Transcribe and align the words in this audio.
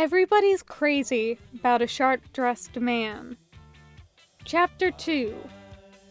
Everybody's 0.00 0.62
crazy 0.62 1.38
about 1.54 1.82
a 1.82 1.86
sharp 1.86 2.22
dressed 2.32 2.74
man. 2.74 3.36
Chapter 4.44 4.90
2 4.90 5.36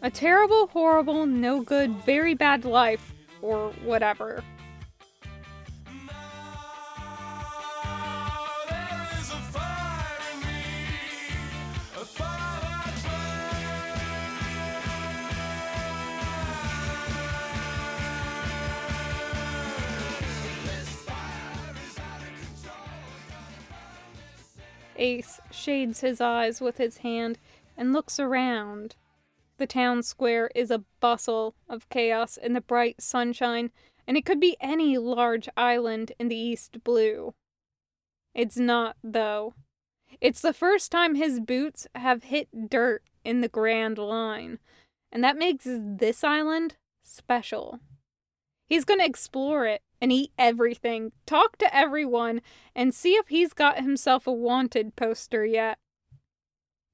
A 0.02 0.10
terrible, 0.12 0.68
horrible, 0.68 1.26
no 1.26 1.60
good, 1.60 1.90
very 2.04 2.34
bad 2.34 2.64
life, 2.64 3.12
or 3.42 3.72
whatever. 3.82 4.44
Ace 25.00 25.40
shades 25.50 26.00
his 26.00 26.20
eyes 26.20 26.60
with 26.60 26.76
his 26.76 26.98
hand 26.98 27.38
and 27.76 27.92
looks 27.92 28.20
around. 28.20 28.96
The 29.56 29.66
town 29.66 30.02
square 30.02 30.50
is 30.54 30.70
a 30.70 30.84
bustle 31.00 31.54
of 31.68 31.88
chaos 31.88 32.36
in 32.36 32.52
the 32.52 32.60
bright 32.60 33.00
sunshine, 33.00 33.70
and 34.06 34.16
it 34.16 34.24
could 34.24 34.38
be 34.38 34.56
any 34.60 34.98
large 34.98 35.48
island 35.56 36.12
in 36.18 36.28
the 36.28 36.36
east 36.36 36.84
blue. 36.84 37.34
It's 38.34 38.58
not, 38.58 38.96
though. 39.02 39.54
It's 40.20 40.40
the 40.40 40.52
first 40.52 40.92
time 40.92 41.14
his 41.14 41.40
boots 41.40 41.86
have 41.94 42.24
hit 42.24 42.68
dirt 42.68 43.02
in 43.24 43.40
the 43.40 43.48
Grand 43.48 43.98
Line, 43.98 44.58
and 45.10 45.24
that 45.24 45.36
makes 45.36 45.64
this 45.66 46.22
island 46.22 46.76
special. 47.04 47.80
He's 48.66 48.84
going 48.84 49.00
to 49.00 49.06
explore 49.06 49.66
it 49.66 49.82
and 50.00 50.10
eat 50.12 50.32
everything, 50.38 51.12
talk 51.26 51.58
to 51.58 51.74
everyone, 51.74 52.40
and 52.74 52.94
see 52.94 53.14
if 53.14 53.28
he's 53.28 53.52
got 53.52 53.82
himself 53.82 54.26
a 54.26 54.32
wanted 54.32 54.96
poster 54.96 55.44
yet. 55.44 55.78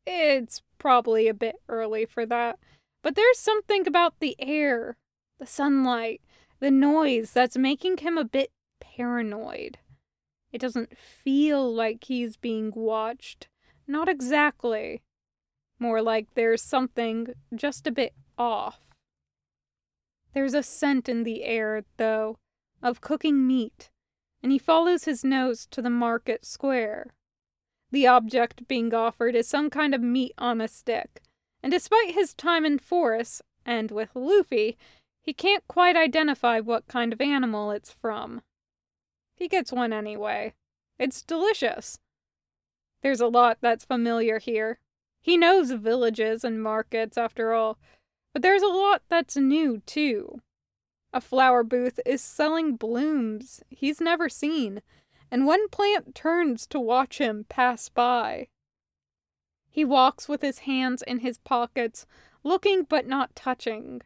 It's 0.06 0.62
probably 0.78 1.28
a 1.28 1.34
bit 1.34 1.56
early 1.68 2.04
for 2.04 2.26
that, 2.26 2.58
but 3.02 3.14
there's 3.14 3.38
something 3.38 3.86
about 3.86 4.14
the 4.20 4.36
air, 4.38 4.96
the 5.38 5.46
sunlight, 5.46 6.20
the 6.60 6.70
noise 6.70 7.32
that's 7.32 7.56
making 7.56 7.98
him 7.98 8.16
a 8.16 8.24
bit 8.24 8.50
paranoid. 8.80 9.78
It 10.52 10.60
doesn't 10.60 10.96
feel 10.96 11.72
like 11.72 12.04
he's 12.04 12.36
being 12.36 12.72
watched. 12.74 13.48
Not 13.86 14.08
exactly. 14.08 15.02
More 15.78 16.00
like 16.00 16.28
there's 16.34 16.62
something 16.62 17.34
just 17.54 17.86
a 17.86 17.92
bit 17.92 18.14
off. 18.38 18.80
There's 20.32 20.54
a 20.54 20.62
scent 20.62 21.08
in 21.08 21.24
the 21.24 21.44
air, 21.44 21.84
though, 21.96 22.38
of 22.82 23.00
cooking 23.00 23.46
meat, 23.46 23.91
and 24.42 24.52
he 24.52 24.58
follows 24.58 25.05
his 25.05 25.24
nose 25.24 25.66
to 25.66 25.82
the 25.82 25.91
market 25.91 26.44
square. 26.44 27.14
The 27.91 28.06
object 28.06 28.69
being 28.69 28.92
offered 28.92 29.34
is 29.34 29.48
some 29.48 29.70
kind 29.70 29.94
of 29.94 30.00
meat 30.00 30.32
on 30.38 30.60
a 30.60 30.69
stick, 30.69 31.22
and 31.62 31.72
despite 31.72 32.14
his 32.14 32.34
time 32.34 32.64
in 32.64 32.78
forests 32.78 33.42
and 33.64 33.91
with 33.91 34.10
Luffy, 34.14 34.77
he 35.20 35.32
can't 35.32 35.66
quite 35.66 35.97
identify 35.97 36.60
what 36.60 36.86
kind 36.86 37.12
of 37.12 37.20
animal 37.20 37.70
it's 37.70 37.92
from. 37.92 38.42
He 39.34 39.48
gets 39.48 39.72
one 39.72 39.92
anyway. 39.92 40.54
It's 40.98 41.22
delicious. 41.22 41.98
There's 43.02 43.20
a 43.20 43.27
lot 43.27 43.58
that's 43.60 43.84
familiar 43.84 44.38
here. 44.38 44.78
He 45.20 45.36
knows 45.36 45.72
villages 45.72 46.44
and 46.44 46.62
markets, 46.62 47.19
after 47.19 47.52
all, 47.52 47.78
but 48.32 48.42
there's 48.42 48.62
a 48.62 48.69
lot 48.69 49.02
that's 49.08 49.36
new, 49.36 49.82
too. 49.86 50.41
A 51.17 51.20
flower 51.22 51.64
booth 51.64 51.98
is 52.05 52.20
selling 52.20 52.77
blooms 52.77 53.62
he's 53.70 54.03
never 54.03 54.28
seen, 54.28 54.83
and 55.31 55.47
one 55.47 55.70
plant 55.70 56.14
turns 56.14 56.67
to 56.67 56.78
watch 56.78 57.17
him 57.17 57.47
pass 57.48 57.89
by. 57.89 58.48
He 59.70 59.83
walks 59.83 60.28
with 60.28 60.42
his 60.42 60.59
hands 60.69 61.00
in 61.00 61.20
his 61.20 61.39
pockets, 61.39 62.05
looking 62.44 62.82
but 62.82 63.06
not 63.06 63.34
touching. 63.34 64.03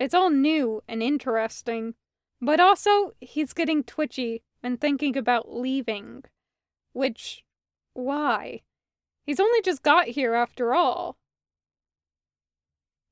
It's 0.00 0.14
all 0.14 0.30
new 0.30 0.82
and 0.88 1.02
interesting, 1.02 1.94
but 2.40 2.58
also 2.58 3.12
he's 3.20 3.52
getting 3.52 3.84
twitchy 3.84 4.42
and 4.62 4.80
thinking 4.80 5.14
about 5.14 5.54
leaving. 5.54 6.24
Which, 6.94 7.44
why? 7.92 8.62
He's 9.26 9.40
only 9.40 9.60
just 9.60 9.82
got 9.82 10.06
here 10.06 10.32
after 10.32 10.74
all. 10.74 11.18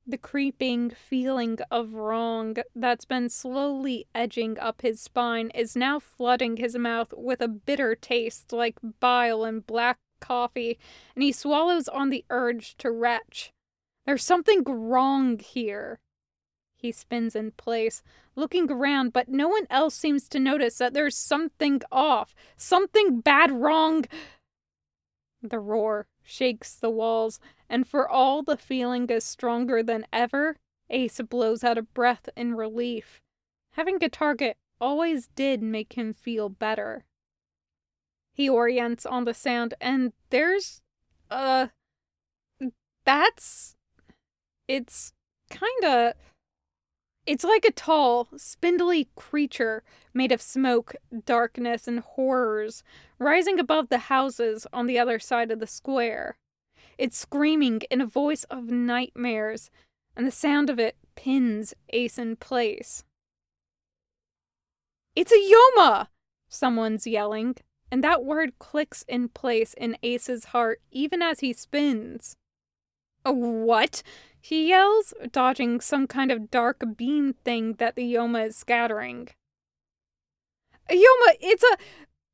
The 0.06 0.18
creeping 0.18 0.90
feeling 0.90 1.58
of 1.70 1.94
wrong 1.94 2.56
that's 2.76 3.06
been 3.06 3.30
slowly 3.30 4.06
edging 4.14 4.58
up 4.58 4.82
his 4.82 5.00
spine 5.00 5.50
is 5.54 5.74
now 5.74 5.98
flooding 5.98 6.58
his 6.58 6.76
mouth 6.76 7.14
with 7.16 7.40
a 7.40 7.48
bitter 7.48 7.94
taste 7.94 8.52
like 8.52 8.78
bile 9.00 9.44
and 9.44 9.66
black 9.66 9.98
coffee, 10.20 10.78
and 11.14 11.22
he 11.22 11.32
swallows 11.32 11.88
on 11.88 12.10
the 12.10 12.24
urge 12.28 12.76
to 12.78 12.90
retch. 12.90 13.52
There's 14.04 14.22
something 14.22 14.62
wrong 14.64 15.38
here. 15.38 16.00
He 16.76 16.92
spins 16.92 17.34
in 17.34 17.52
place, 17.52 18.02
looking 18.36 18.70
around, 18.70 19.14
but 19.14 19.30
no 19.30 19.48
one 19.48 19.66
else 19.70 19.94
seems 19.94 20.28
to 20.28 20.38
notice 20.38 20.76
that 20.76 20.92
there's 20.92 21.16
something 21.16 21.80
off, 21.90 22.34
something 22.58 23.20
bad 23.20 23.50
wrong. 23.50 24.04
The 25.46 25.60
roar 25.60 26.06
shakes 26.22 26.74
the 26.74 26.88
walls, 26.88 27.38
and 27.68 27.86
for 27.86 28.08
all 28.08 28.42
the 28.42 28.56
feeling 28.56 29.10
is 29.10 29.24
stronger 29.24 29.82
than 29.82 30.06
ever, 30.10 30.56
Ace 30.88 31.20
blows 31.20 31.62
out 31.62 31.76
a 31.76 31.82
breath 31.82 32.30
in 32.34 32.54
relief. 32.54 33.20
Having 33.72 34.02
a 34.02 34.08
target 34.08 34.56
always 34.80 35.26
did 35.36 35.62
make 35.62 35.92
him 35.98 36.14
feel 36.14 36.48
better. 36.48 37.04
He 38.32 38.48
orients 38.48 39.04
on 39.04 39.24
the 39.26 39.34
sound, 39.34 39.74
and 39.82 40.14
there's. 40.30 40.80
uh. 41.30 41.68
That's. 43.04 43.76
It's 44.66 45.12
kinda. 45.50 46.14
It's 47.26 47.44
like 47.44 47.64
a 47.64 47.72
tall, 47.72 48.28
spindly 48.36 49.08
creature 49.16 49.82
made 50.12 50.30
of 50.30 50.42
smoke, 50.42 50.94
darkness, 51.24 51.88
and 51.88 52.00
horrors, 52.00 52.82
rising 53.18 53.58
above 53.58 53.88
the 53.88 53.98
houses 53.98 54.66
on 54.72 54.86
the 54.86 54.98
other 54.98 55.18
side 55.18 55.50
of 55.50 55.58
the 55.58 55.66
square. 55.66 56.36
It's 56.98 57.16
screaming 57.16 57.80
in 57.90 58.02
a 58.02 58.06
voice 58.06 58.44
of 58.44 58.64
nightmares, 58.64 59.70
and 60.14 60.26
the 60.26 60.30
sound 60.30 60.68
of 60.68 60.78
it 60.78 60.96
pins 61.16 61.72
Ace 61.90 62.18
in 62.18 62.36
place. 62.36 63.04
It's 65.16 65.32
a 65.32 65.36
Yoma! 65.36 66.08
Someone's 66.48 67.06
yelling, 67.06 67.56
and 67.90 68.04
that 68.04 68.24
word 68.24 68.58
clicks 68.58 69.02
in 69.08 69.28
place 69.28 69.72
in 69.74 69.96
Ace's 70.02 70.46
heart 70.46 70.82
even 70.90 71.22
as 71.22 71.40
he 71.40 71.52
spins. 71.52 72.36
A 73.24 73.32
what? 73.32 74.02
He 74.44 74.68
yells, 74.68 75.14
dodging 75.32 75.80
some 75.80 76.06
kind 76.06 76.30
of 76.30 76.50
dark 76.50 76.82
beam 76.98 77.32
thing 77.32 77.76
that 77.78 77.96
the 77.96 78.02
Yoma 78.02 78.48
is 78.48 78.56
scattering. 78.56 79.30
Yoma, 80.90 81.30
it's 81.40 81.62
a. 81.62 81.78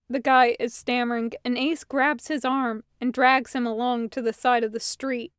The 0.08 0.18
guy 0.18 0.56
is 0.58 0.74
stammering, 0.74 1.30
and 1.44 1.56
Ace 1.56 1.84
grabs 1.84 2.26
his 2.26 2.44
arm 2.44 2.82
and 3.00 3.12
drags 3.12 3.52
him 3.52 3.64
along 3.64 4.08
to 4.08 4.22
the 4.22 4.32
side 4.32 4.64
of 4.64 4.72
the 4.72 4.80
street. 4.80 5.30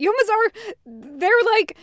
Yomas 0.00 0.30
are. 0.30 0.52
They're 0.86 1.32
like. 1.44 1.76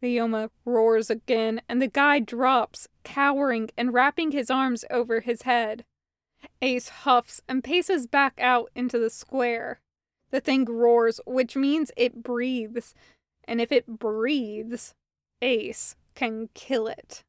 The 0.00 0.16
Yoma 0.16 0.50
roars 0.64 1.10
again, 1.10 1.60
and 1.68 1.82
the 1.82 1.88
guy 1.88 2.20
drops, 2.20 2.86
cowering 3.02 3.70
and 3.76 3.92
wrapping 3.92 4.30
his 4.30 4.48
arms 4.48 4.84
over 4.92 5.18
his 5.18 5.42
head. 5.42 5.84
Ace 6.60 6.88
huffs 6.88 7.40
and 7.48 7.64
paces 7.64 8.06
back 8.06 8.38
out 8.38 8.70
into 8.76 9.00
the 9.00 9.10
square. 9.10 9.80
The 10.32 10.40
thing 10.40 10.64
roars, 10.64 11.20
which 11.26 11.54
means 11.54 11.92
it 11.96 12.22
breathes. 12.22 12.94
And 13.44 13.60
if 13.60 13.70
it 13.70 13.86
breathes, 13.86 14.94
Ace 15.40 15.94
can 16.14 16.48
kill 16.54 16.88
it. 16.88 17.22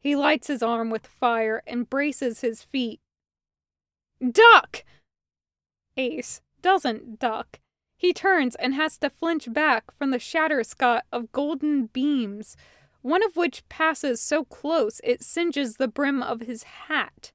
He 0.00 0.16
lights 0.16 0.48
his 0.48 0.62
arm 0.62 0.90
with 0.90 1.06
fire 1.06 1.62
and 1.66 1.88
braces 1.88 2.40
his 2.40 2.62
feet. 2.62 3.00
Duck! 4.20 4.84
Ace 5.96 6.40
doesn't 6.60 7.18
duck. 7.18 7.60
He 7.96 8.12
turns 8.12 8.56
and 8.56 8.74
has 8.74 8.98
to 8.98 9.10
flinch 9.10 9.52
back 9.52 9.96
from 9.96 10.10
the 10.10 10.18
shatterscot 10.18 11.02
of 11.12 11.30
golden 11.30 11.86
beams, 11.86 12.56
one 13.02 13.22
of 13.22 13.36
which 13.36 13.68
passes 13.68 14.20
so 14.20 14.44
close 14.44 15.00
it 15.04 15.22
singes 15.22 15.76
the 15.76 15.88
brim 15.88 16.22
of 16.22 16.40
his 16.40 16.62
hat. 16.62 17.32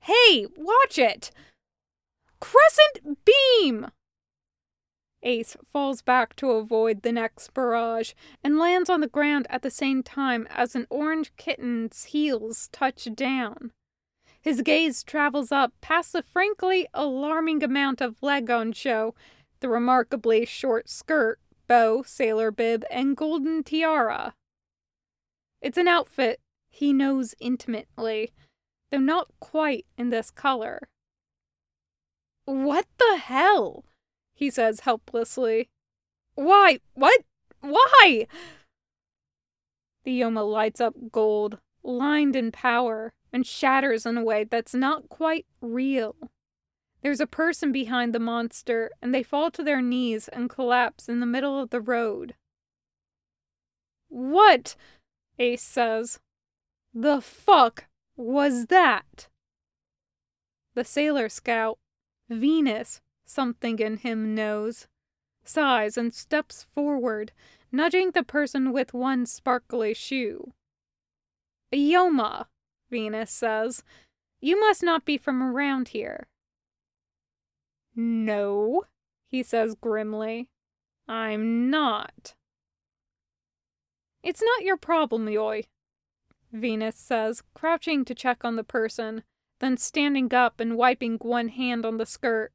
Hey, 0.00 0.46
watch 0.56 0.98
it! 0.98 1.30
Crescent 2.40 3.24
beam! 3.24 3.86
Ace 5.22 5.56
falls 5.66 6.02
back 6.02 6.36
to 6.36 6.52
avoid 6.52 7.02
the 7.02 7.12
next 7.12 7.52
barrage 7.52 8.12
and 8.44 8.58
lands 8.58 8.88
on 8.88 9.00
the 9.00 9.08
ground 9.08 9.46
at 9.50 9.62
the 9.62 9.70
same 9.70 10.02
time 10.02 10.46
as 10.50 10.74
an 10.74 10.86
orange 10.88 11.32
kitten's 11.36 12.04
heels 12.04 12.68
touch 12.70 13.08
down. 13.14 13.72
His 14.40 14.62
gaze 14.62 15.02
travels 15.02 15.50
up 15.50 15.72
past 15.80 16.12
the 16.12 16.22
frankly 16.22 16.86
alarming 16.94 17.64
amount 17.64 18.00
of 18.00 18.22
leg 18.22 18.48
on 18.50 18.72
show, 18.72 19.14
the 19.58 19.68
remarkably 19.68 20.44
short 20.46 20.88
skirt, 20.88 21.40
bow, 21.66 22.04
sailor 22.04 22.52
bib, 22.52 22.84
and 22.90 23.16
golden 23.16 23.64
tiara. 23.64 24.34
It's 25.60 25.78
an 25.78 25.88
outfit 25.88 26.40
he 26.70 26.92
knows 26.92 27.34
intimately, 27.40 28.32
though 28.92 28.98
not 28.98 29.28
quite 29.40 29.86
in 29.98 30.10
this 30.10 30.30
color. 30.30 30.88
What 32.46 32.86
the 32.98 33.18
hell? 33.18 33.84
He 34.34 34.50
says 34.50 34.80
helplessly. 34.80 35.68
Why? 36.36 36.78
What? 36.94 37.22
Why? 37.60 38.26
The 40.04 40.20
Yoma 40.20 40.48
lights 40.48 40.80
up 40.80 40.94
gold, 41.10 41.58
lined 41.82 42.36
in 42.36 42.52
power, 42.52 43.12
and 43.32 43.44
shatters 43.46 44.06
in 44.06 44.16
a 44.16 44.24
way 44.24 44.44
that's 44.44 44.74
not 44.74 45.08
quite 45.08 45.44
real. 45.60 46.14
There's 47.02 47.20
a 47.20 47.26
person 47.26 47.72
behind 47.72 48.14
the 48.14 48.20
monster, 48.20 48.90
and 49.02 49.14
they 49.14 49.22
fall 49.22 49.50
to 49.50 49.62
their 49.62 49.82
knees 49.82 50.28
and 50.28 50.48
collapse 50.48 51.08
in 51.08 51.20
the 51.20 51.26
middle 51.26 51.60
of 51.60 51.70
the 51.70 51.80
road. 51.80 52.34
What? 54.08 54.76
Ace 55.38 55.62
says. 55.62 56.20
The 56.94 57.20
fuck 57.20 57.86
was 58.16 58.66
that? 58.66 59.28
The 60.74 60.84
sailor 60.84 61.28
scout, 61.28 61.78
Venus, 62.28 63.00
something 63.24 63.78
in 63.78 63.98
him 63.98 64.34
knows, 64.34 64.88
sighs 65.44 65.96
and 65.96 66.14
steps 66.14 66.62
forward, 66.62 67.32
nudging 67.70 68.10
the 68.10 68.22
person 68.22 68.72
with 68.72 68.94
one 68.94 69.26
sparkly 69.26 69.94
shoe. 69.94 70.52
Yoma, 71.72 72.46
Venus 72.90 73.30
says, 73.30 73.82
you 74.40 74.58
must 74.60 74.82
not 74.82 75.04
be 75.04 75.16
from 75.18 75.42
around 75.42 75.88
here. 75.88 76.28
No, 77.94 78.84
he 79.28 79.42
says 79.42 79.74
grimly. 79.74 80.48
I'm 81.08 81.70
not. 81.70 82.34
It's 84.22 84.42
not 84.42 84.64
your 84.64 84.76
problem, 84.76 85.26
Yoy, 85.28 85.64
Venus 86.52 86.96
says, 86.96 87.42
crouching 87.54 88.04
to 88.04 88.14
check 88.14 88.44
on 88.44 88.56
the 88.56 88.64
person, 88.64 89.22
then 89.60 89.76
standing 89.76 90.32
up 90.34 90.60
and 90.60 90.76
wiping 90.76 91.18
one 91.20 91.48
hand 91.48 91.86
on 91.86 91.96
the 91.96 92.06
skirt. 92.06 92.52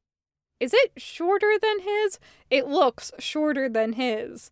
Is 0.59 0.73
it 0.73 0.91
shorter 0.97 1.57
than 1.61 1.79
his? 1.79 2.19
It 2.49 2.67
looks 2.67 3.11
shorter 3.17 3.67
than 3.67 3.93
his. 3.93 4.51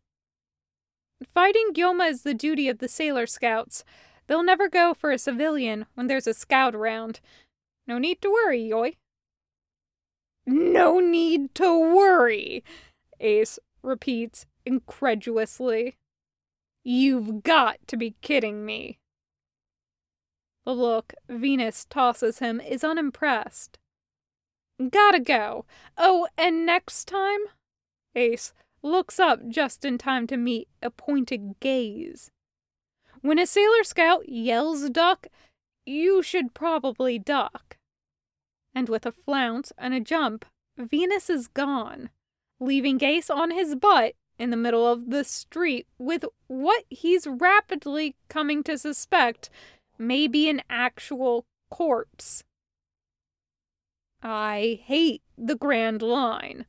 Fighting 1.24 1.72
Yoma 1.74 2.10
is 2.10 2.24
the 2.24 2.34
duty 2.34 2.70
of 2.70 2.80
the 2.80 2.88
Sailor 2.88 3.28
Scouts. 3.28 3.84
They'll 4.28 4.44
never 4.44 4.70
go 4.70 4.94
for 4.94 5.12
a 5.12 5.18
civilian 5.18 5.86
when 5.96 6.08
there's 6.08 6.28
a 6.28 6.34
scout 6.34 6.74
around. 6.74 7.20
No 7.86 7.98
need 7.98 8.22
to 8.22 8.32
worry, 8.32 8.62
Yoy. 8.62 8.96
No 10.46 11.00
need 11.00 11.54
to 11.56 11.78
worry, 11.78 12.64
Ace 13.20 13.60
repeats 13.84 14.46
incredulously. 14.66 15.98
You've 16.84 17.44
got 17.44 17.78
to 17.88 17.98
be 17.98 18.16
kidding 18.22 18.66
me. 18.66 19.00
The 20.70 20.76
look 20.76 21.16
Venus 21.28 21.86
tosses 21.86 22.38
him 22.38 22.62
is 22.62 22.84
unimpressed. 22.84 23.80
Gotta 24.92 25.20
go. 25.20 25.66
Oh, 25.98 26.28
and 26.38 26.64
next 26.64 27.06
time? 27.06 27.40
Ace 28.14 28.54
looks 28.84 29.20
up 29.20 29.40
just 29.50 29.84
in 29.84 29.98
time 29.98 30.28
to 30.28 30.38
meet 30.38 30.68
a 30.84 30.92
pointed 30.92 31.60
gaze. 31.60 32.30
When 33.22 33.40
a 33.40 33.48
Sailor 33.48 33.84
Scout 33.84 34.30
yells 34.30 34.92
duck, 34.92 35.26
you 35.88 36.22
should 36.22 36.54
probably 36.54 37.18
duck 37.18 37.78
and 38.76 38.90
with 38.90 39.08
a 39.08 39.12
flounce 39.12 39.74
and 39.76 39.96
a 39.96 40.00
jump, 40.00 40.46
Venus 40.78 41.32
is 41.32 41.48
gone, 41.48 42.12
leaving 42.60 43.04
Ace 43.04 43.32
on 43.32 43.50
his 43.50 43.74
butt 43.74 44.14
in 44.38 44.52
the 44.52 44.56
middle 44.56 44.86
of 44.86 45.10
the 45.10 45.24
street 45.24 45.88
with 45.98 46.26
what 46.46 46.86
he's 46.92 47.26
rapidly 47.26 48.16
coming 48.30 48.62
to 48.66 48.78
suspect 48.78 49.50
may 50.00 50.28
be 50.28 50.50
an 50.50 50.62
actual 50.70 51.46
corpse. 51.70 52.44
I 54.24 54.80
hate 54.84 55.22
the 55.38 55.56
Grand 55.56 56.02
Line, 56.02 56.66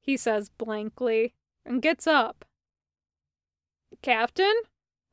he 0.00 0.16
says 0.16 0.50
blankly, 0.50 1.34
and 1.64 1.80
gets 1.80 2.06
up. 2.06 2.44
Captain? 4.02 4.54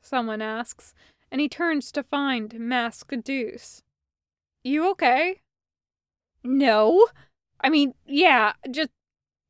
Someone 0.02 0.42
asks, 0.42 0.94
and 1.32 1.40
he 1.40 1.48
turns 1.48 1.92
to 1.92 2.04
find 2.04 2.60
Mask 2.60 3.14
Deuce. 3.24 3.84
You 4.64 4.90
okay? 4.92 5.42
No. 6.44 7.08
I 7.62 7.70
mean, 7.70 7.94
yeah, 8.06 8.54
just. 8.70 8.90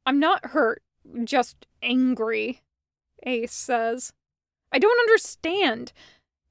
I'm 0.06 0.20
not 0.20 0.48
hurt, 0.48 0.82
just 1.24 1.68
angry, 1.84 2.62
Ace 3.24 3.54
says. 3.54 4.14
I 4.72 4.80
don't 4.80 5.00
understand. 5.00 5.94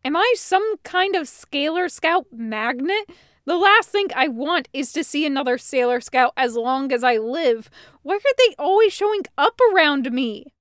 Am 0.05 0.17
I 0.17 0.35
some 0.37 0.77
kind 0.85 1.17
of 1.17 1.29
Sailor 1.29 1.89
Scout 1.89 2.27
magnet? 2.33 3.11
The 3.45 3.57
last 3.57 3.89
thing 3.89 4.09
I 4.15 4.29
want 4.29 4.69
is 4.73 4.93
to 4.93 5.03
see 5.03 5.25
another 5.25 5.59
Sailor 5.59 6.01
Scout 6.01 6.33
as 6.37 6.55
long 6.55 6.93
as 6.93 7.03
I 7.03 7.17
live. 7.17 7.71
Why 8.03 8.17
are 8.17 8.35
they 8.37 8.55
always 8.59 8.93
showing 8.93 9.23
up 9.37 9.59
around 9.73 10.13
me? 10.13 10.53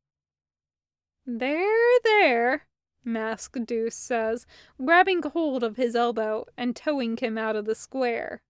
There, 1.25 1.99
there, 2.03 2.67
Mask 3.03 3.57
Deuce 3.65 3.95
says, 3.95 4.45
grabbing 4.83 5.21
hold 5.21 5.63
of 5.63 5.75
his 5.75 5.95
elbow 5.95 6.45
and 6.57 6.75
towing 6.75 7.17
him 7.17 7.37
out 7.37 7.55
of 7.55 7.65
the 7.65 7.75
square. 7.75 8.41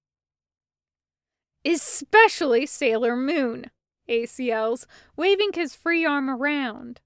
Especially 1.65 2.65
Sailor 2.65 3.15
Moon, 3.15 3.71
Ace 4.07 4.39
yells, 4.39 4.87
waving 5.15 5.51
his 5.53 5.75
free 5.75 6.05
arm 6.05 6.29
around. 6.29 7.01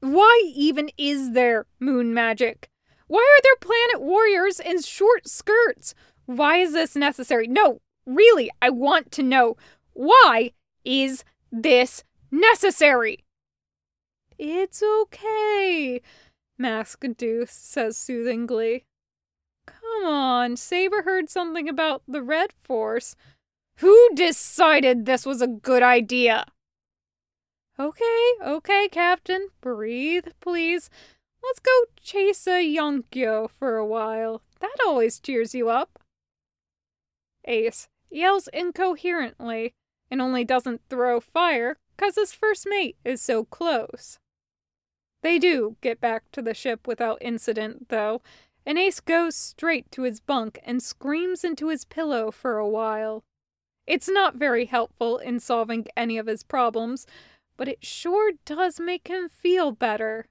Why 0.00 0.50
even 0.54 0.90
is 0.96 1.32
there 1.32 1.66
moon 1.78 2.12
magic? 2.12 2.70
Why 3.06 3.20
are 3.20 3.42
there 3.42 3.56
planet 3.56 4.00
warriors 4.00 4.60
in 4.60 4.80
short 4.82 5.28
skirts? 5.28 5.94
Why 6.26 6.58
is 6.58 6.72
this 6.72 6.96
necessary? 6.96 7.46
No, 7.46 7.80
really, 8.06 8.50
I 8.60 8.70
want 8.70 9.10
to 9.12 9.22
know. 9.22 9.56
Why 9.92 10.52
is 10.84 11.24
this 11.50 12.04
necessary? 12.30 13.24
It's 14.38 14.82
okay, 14.82 16.00
Mask 16.58 17.04
Deuce 17.16 17.52
says 17.52 17.96
soothingly. 17.96 18.84
Come 19.66 20.06
on, 20.06 20.56
Saber 20.56 21.02
heard 21.02 21.30
something 21.30 21.68
about 21.68 22.02
the 22.08 22.22
Red 22.22 22.52
Force. 22.52 23.14
Who 23.76 24.10
decided 24.14 25.06
this 25.06 25.24
was 25.24 25.40
a 25.40 25.46
good 25.46 25.82
idea? 25.82 26.46
Okay, 27.78 28.32
okay, 28.42 28.88
Captain. 28.90 29.48
Breathe, 29.60 30.28
please. 30.40 30.90
Let's 31.42 31.58
go 31.58 31.84
chase 32.00 32.46
a 32.46 32.64
Yonko 32.64 33.50
for 33.50 33.76
a 33.76 33.86
while. 33.86 34.42
That 34.60 34.76
always 34.86 35.18
cheers 35.18 35.54
you 35.54 35.68
up. 35.68 35.98
Ace 37.44 37.88
yells 38.10 38.48
incoherently 38.52 39.74
and 40.10 40.22
only 40.22 40.44
doesn't 40.44 40.82
throw 40.88 41.20
fire 41.20 41.78
because 41.96 42.14
his 42.14 42.32
first 42.32 42.66
mate 42.68 42.96
is 43.04 43.20
so 43.20 43.44
close. 43.44 44.18
They 45.22 45.38
do 45.38 45.76
get 45.80 46.00
back 46.00 46.24
to 46.32 46.42
the 46.42 46.54
ship 46.54 46.86
without 46.86 47.18
incident, 47.20 47.88
though, 47.88 48.22
and 48.66 48.78
Ace 48.78 49.00
goes 49.00 49.34
straight 49.34 49.90
to 49.92 50.02
his 50.02 50.20
bunk 50.20 50.60
and 50.64 50.82
screams 50.82 51.44
into 51.44 51.68
his 51.68 51.84
pillow 51.84 52.30
for 52.30 52.58
a 52.58 52.68
while. 52.68 53.24
It's 53.86 54.08
not 54.08 54.36
very 54.36 54.66
helpful 54.66 55.18
in 55.18 55.40
solving 55.40 55.86
any 55.96 56.18
of 56.18 56.26
his 56.26 56.42
problems, 56.42 57.06
but 57.56 57.68
it 57.68 57.84
sure 57.84 58.32
does 58.44 58.78
make 58.78 59.08
him 59.08 59.28
feel 59.28 59.72
better. 59.72 60.26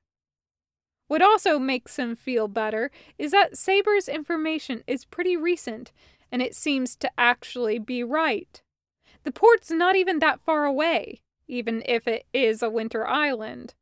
What 1.11 1.21
also 1.21 1.59
makes 1.59 1.97
him 1.97 2.15
feel 2.15 2.47
better 2.47 2.89
is 3.17 3.31
that 3.31 3.57
Saber's 3.57 4.07
information 4.07 4.81
is 4.87 5.03
pretty 5.03 5.35
recent, 5.35 5.91
and 6.31 6.41
it 6.41 6.55
seems 6.55 6.95
to 6.95 7.11
actually 7.17 7.79
be 7.79 8.01
right. 8.01 8.61
The 9.23 9.33
port's 9.33 9.69
not 9.69 9.97
even 9.97 10.19
that 10.19 10.39
far 10.39 10.63
away, 10.63 11.19
even 11.49 11.83
if 11.85 12.07
it 12.07 12.27
is 12.31 12.63
a 12.63 12.69
winter 12.69 13.05
island. 13.05 13.73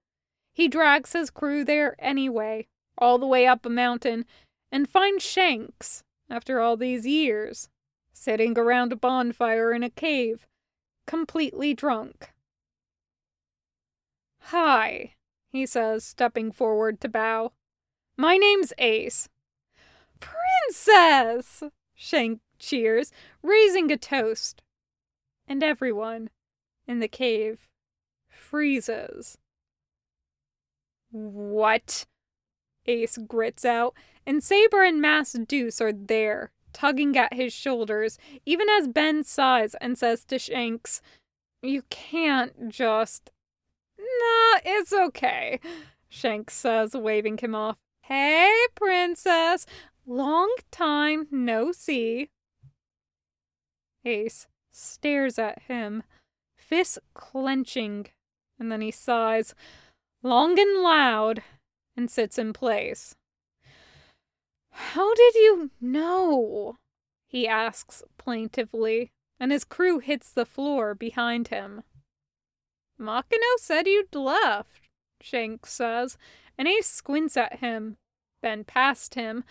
He 0.54 0.68
drags 0.68 1.14
his 1.14 1.30
crew 1.30 1.64
there 1.64 1.96
anyway, 2.00 2.66
all 2.98 3.20
the 3.20 3.28
way 3.28 3.46
up 3.46 3.64
a 3.64 3.70
mountain, 3.70 4.26
and 4.72 4.90
finds 4.90 5.24
Shanks 5.24 6.04
after 6.32 6.60
all 6.60 6.78
these 6.78 7.06
years 7.06 7.70
sitting 8.12 8.58
around 8.58 8.92
a 8.92 8.96
bonfire 8.96 9.72
in 9.72 9.84
a 9.84 9.92
cave, 9.92 10.48
completely 11.06 11.76
drunk. 11.76 12.34
Hi, 14.46 15.14
he 15.52 15.66
says, 15.66 16.04
stepping 16.04 16.52
forward 16.52 17.02
to 17.02 17.10
bow. 17.10 17.52
My 18.18 18.38
name's 18.38 18.74
Ace. 18.78 19.30
Princess! 20.20 21.64
Shank 21.96 22.40
cheers, 22.60 23.12
raising 23.42 23.92
a 23.92 23.98
toast. 23.98 24.62
And 25.48 25.64
everyone 25.64 26.30
in 26.88 27.00
the 27.00 27.08
cave 27.08 27.68
freezes. 28.30 29.38
What? 31.12 32.06
Ace 32.86 33.18
grits 33.28 33.66
out, 33.66 33.96
and 34.26 34.44
Saber 34.44 34.84
and 34.84 35.02
Mask 35.02 35.36
Deuce 35.48 35.82
are 35.82 35.94
there, 35.94 36.52
tugging 36.74 37.18
at 37.18 37.34
his 37.34 37.54
shoulders, 37.54 38.18
even 38.46 38.68
as 38.70 38.88
Ben 38.88 39.24
sighs 39.24 39.76
and 39.82 39.98
says 39.98 40.24
to 40.26 40.40
Shanks, 40.40 41.02
You 41.62 41.84
can't 41.90 42.70
just. 42.70 43.32
Nah, 44.18 44.60
it's 44.66 44.94
okay, 44.94 45.60
Shanks 46.08 46.56
says, 46.56 46.94
waving 46.94 47.38
him 47.38 47.54
off. 47.54 47.78
Hey, 48.02 48.52
princess! 48.76 49.66
Long 50.06 50.54
time 50.72 51.28
no 51.30 51.72
see. 51.72 52.30
Ace 54.04 54.48
stares 54.72 55.38
at 55.38 55.62
him, 55.64 56.04
fists 56.58 56.98
clenching, 57.14 58.08
and 58.60 58.72
then 58.72 58.82
he 58.82 58.92
sighs, 58.92 59.54
long 60.24 60.60
and 60.60 60.82
loud, 60.82 61.44
and 61.96 62.10
sits 62.10 62.40
in 62.40 62.54
place. 62.54 63.16
How 64.72 65.14
did 65.14 65.36
you 65.36 65.72
know? 65.80 66.78
he 67.28 67.48
asks 67.48 68.02
plaintively, 68.18 69.12
and 69.40 69.52
his 69.52 69.64
crew 69.64 70.00
hits 70.00 70.32
the 70.32 70.46
floor 70.46 70.96
behind 70.96 71.50
him. 71.50 71.84
Makino 73.00 73.56
said 73.58 73.88
you'd 73.88 74.14
left, 74.14 74.90
Shanks 75.22 75.72
says, 75.74 76.18
and 76.58 76.68
Ace 76.68 76.88
squints 76.88 77.38
at 77.38 77.60
him, 77.60 77.98
then 78.42 78.64
past 78.64 79.16
him, 79.16 79.44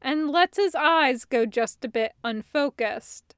and 0.00 0.30
lets 0.30 0.56
his 0.56 0.74
eyes 0.74 1.24
go 1.24 1.46
just 1.46 1.84
a 1.84 1.88
bit 1.88 2.12
unfocused. 2.24 3.34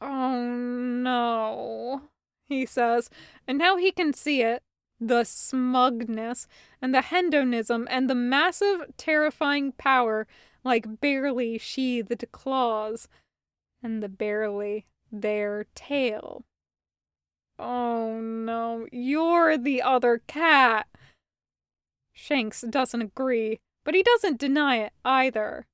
Oh 0.00 0.42
no, 0.42 2.02
he 2.48 2.66
says, 2.66 3.10
and 3.46 3.58
now 3.58 3.76
he 3.76 3.92
can 3.92 4.12
see 4.12 4.42
it 4.42 4.62
the 5.00 5.24
smugness 5.24 6.46
and 6.82 6.94
the 6.94 7.00
hedonism 7.00 7.88
and 7.90 8.08
the 8.10 8.14
massive, 8.14 8.82
terrifying 8.98 9.72
power 9.72 10.26
like 10.62 11.00
barely 11.00 11.56
sheathed 11.56 12.24
claws, 12.32 13.08
and 13.82 14.02
the 14.02 14.08
barely 14.08 14.86
their 15.10 15.64
tail. 15.74 16.44
Oh 17.62 18.18
no, 18.18 18.86
you're 18.90 19.58
the 19.58 19.82
other 19.82 20.22
cat! 20.26 20.86
Shanks 22.14 22.62
doesn't 22.62 23.02
agree, 23.02 23.60
but 23.84 23.94
he 23.94 24.02
doesn't 24.02 24.40
deny 24.40 24.76
it 24.78 24.92
either. 25.04 25.66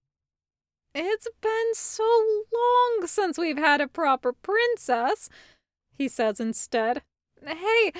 It's 0.95 1.29
been 1.41 1.75
so 1.75 2.43
long 2.53 3.07
since 3.07 3.39
we've 3.39 3.57
had 3.57 3.81
a 3.81 3.87
proper 3.87 4.33
princess, 4.33 5.31
he 5.95 6.09
says 6.09 6.41
instead. 6.41 7.03
Hey, 7.47 7.93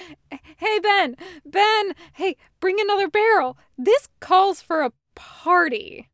hey, 0.57 0.81
Ben, 0.81 1.17
Ben, 1.45 1.93
hey, 2.15 2.37
bring 2.59 2.81
another 2.81 3.07
barrel. 3.07 3.57
This 3.79 4.09
calls 4.19 4.61
for 4.63 4.83
a 4.83 4.93
party. 5.15 6.09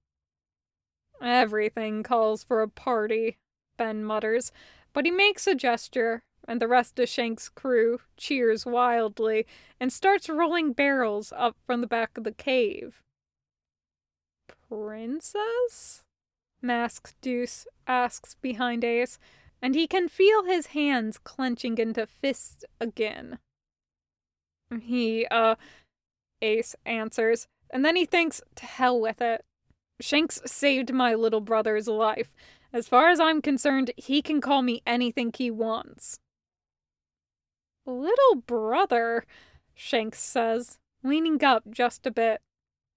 Everything 1.22 2.02
calls 2.02 2.44
for 2.44 2.60
a 2.60 2.68
party, 2.68 3.38
Ben 3.78 4.04
mutters, 4.04 4.52
but 4.92 5.06
he 5.06 5.10
makes 5.10 5.46
a 5.46 5.54
gesture, 5.54 6.22
and 6.46 6.60
the 6.60 6.68
rest 6.68 6.98
of 6.98 7.08
Shank's 7.08 7.48
crew 7.48 8.00
cheers 8.16 8.66
wildly 8.66 9.46
and 9.80 9.92
starts 9.92 10.28
rolling 10.28 10.72
barrels 10.72 11.32
up 11.36 11.56
from 11.66 11.80
the 11.80 11.86
back 11.86 12.18
of 12.18 12.24
the 12.24 12.32
cave. 12.32 13.02
Princess? 14.68 16.04
Masked 16.60 17.20
Deuce 17.20 17.66
asks 17.86 18.36
behind 18.40 18.84
Ace, 18.84 19.18
and 19.60 19.74
he 19.74 19.86
can 19.86 20.08
feel 20.08 20.44
his 20.44 20.66
hands 20.66 21.18
clenching 21.18 21.78
into 21.78 22.06
fists 22.06 22.64
again. 22.80 23.38
He, 24.80 25.26
uh, 25.26 25.56
Ace 26.40 26.74
answers, 26.86 27.48
and 27.70 27.84
then 27.84 27.96
he 27.96 28.04
thinks, 28.04 28.40
to 28.56 28.66
hell 28.66 29.00
with 29.00 29.20
it. 29.20 29.44
Shanks 30.00 30.40
saved 30.46 30.92
my 30.92 31.14
little 31.14 31.40
brother's 31.40 31.88
life. 31.88 32.34
As 32.72 32.88
far 32.88 33.10
as 33.10 33.20
I'm 33.20 33.42
concerned, 33.42 33.90
he 33.96 34.22
can 34.22 34.40
call 34.40 34.62
me 34.62 34.82
anything 34.86 35.32
he 35.36 35.50
wants. 35.50 36.18
Little 37.84 38.36
brother, 38.46 39.24
Shanks 39.74 40.20
says, 40.20 40.78
leaning 41.02 41.42
up 41.42 41.64
just 41.70 42.06
a 42.06 42.10
bit. 42.10 42.40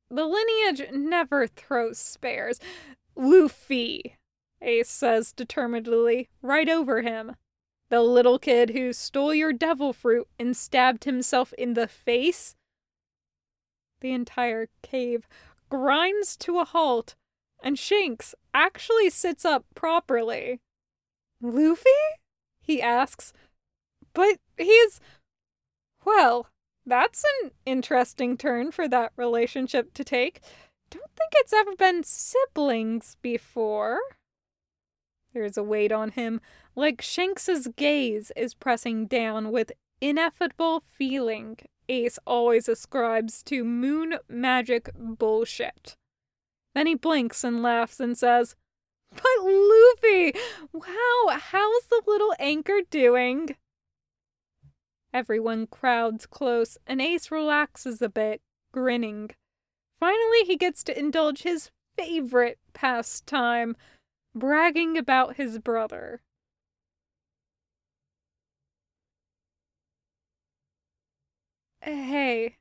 The 0.10 0.26
lineage 0.26 0.84
never 0.94 1.48
throws 1.48 1.98
spares. 1.98 2.60
Luffy, 3.16 4.18
Ace 4.62 4.90
says 4.90 5.34
determinedly, 5.34 6.30
right 6.42 6.70
over 6.70 7.02
him. 7.02 7.36
The 7.90 8.02
little 8.02 8.40
kid 8.40 8.72
who 8.72 8.94
stole 8.94 9.34
your 9.34 9.54
devil 9.54 9.94
fruit 9.94 10.28
and 10.40 10.56
stabbed 10.56 11.04
himself 11.04 11.54
in 11.54 11.74
the 11.74 11.88
face? 11.88 12.56
The 14.02 14.12
entire 14.12 14.68
cave 14.82 15.28
grinds 15.70 16.36
to 16.38 16.60
a 16.60 16.66
halt, 16.66 17.16
and 17.64 17.78
Shanks 17.78 18.36
actually 18.54 19.10
sits 19.10 19.46
up 19.46 19.66
properly. 19.76 20.62
Luffy? 21.42 21.90
he 22.62 22.82
asks. 22.82 23.34
But 24.14 24.38
he's. 24.58 25.00
Well, 26.04 26.48
that's 26.86 27.24
an 27.42 27.52
interesting 27.66 28.38
turn 28.38 28.72
for 28.72 28.88
that 28.88 29.12
relationship 29.16 29.94
to 29.96 30.04
take. 30.04 30.42
Don't 30.90 31.12
think 31.18 31.32
it's 31.36 31.54
ever 31.54 31.76
been 31.76 32.04
siblings 32.04 33.18
before. 33.22 34.00
There's 35.34 35.58
a 35.58 35.64
weight 35.64 35.92
on 35.92 36.12
him, 36.12 36.40
like 36.76 37.02
Shanks's 37.02 37.68
gaze 37.76 38.32
is 38.36 38.54
pressing 38.54 39.08
down 39.08 39.52
with 39.52 39.72
ineffable 40.00 40.84
feeling 40.88 41.58
Ace 41.90 42.20
always 42.26 42.68
ascribes 42.68 43.44
to 43.44 43.64
moon 43.64 44.16
magic 44.28 44.90
bullshit. 44.96 45.96
Then 46.74 46.88
he 46.88 46.96
blinks 46.96 47.44
and 47.44 47.62
laughs 47.62 48.00
and 48.00 48.18
says, 48.18 48.56
But 49.12 49.24
Luffy! 49.42 50.34
Wow, 50.74 51.38
how's 51.40 51.86
the 51.88 52.02
little 52.08 52.34
anchor 52.40 52.80
doing? 52.90 53.56
Everyone 55.16 55.66
crowds 55.66 56.26
close, 56.26 56.78
and 56.86 57.02
Ace 57.02 57.32
relaxes 57.32 58.02
a 58.02 58.10
bit, 58.10 58.42
grinning. 58.74 59.30
Finally, 59.98 60.44
he 60.46 60.58
gets 60.58 60.84
to 60.84 61.00
indulge 61.00 61.44
his 61.44 61.72
favorite 61.98 62.60
pastime 62.74 63.78
bragging 64.36 64.98
about 64.98 65.38
his 65.38 65.58
brother. 65.60 66.20
Hey, 71.80 72.58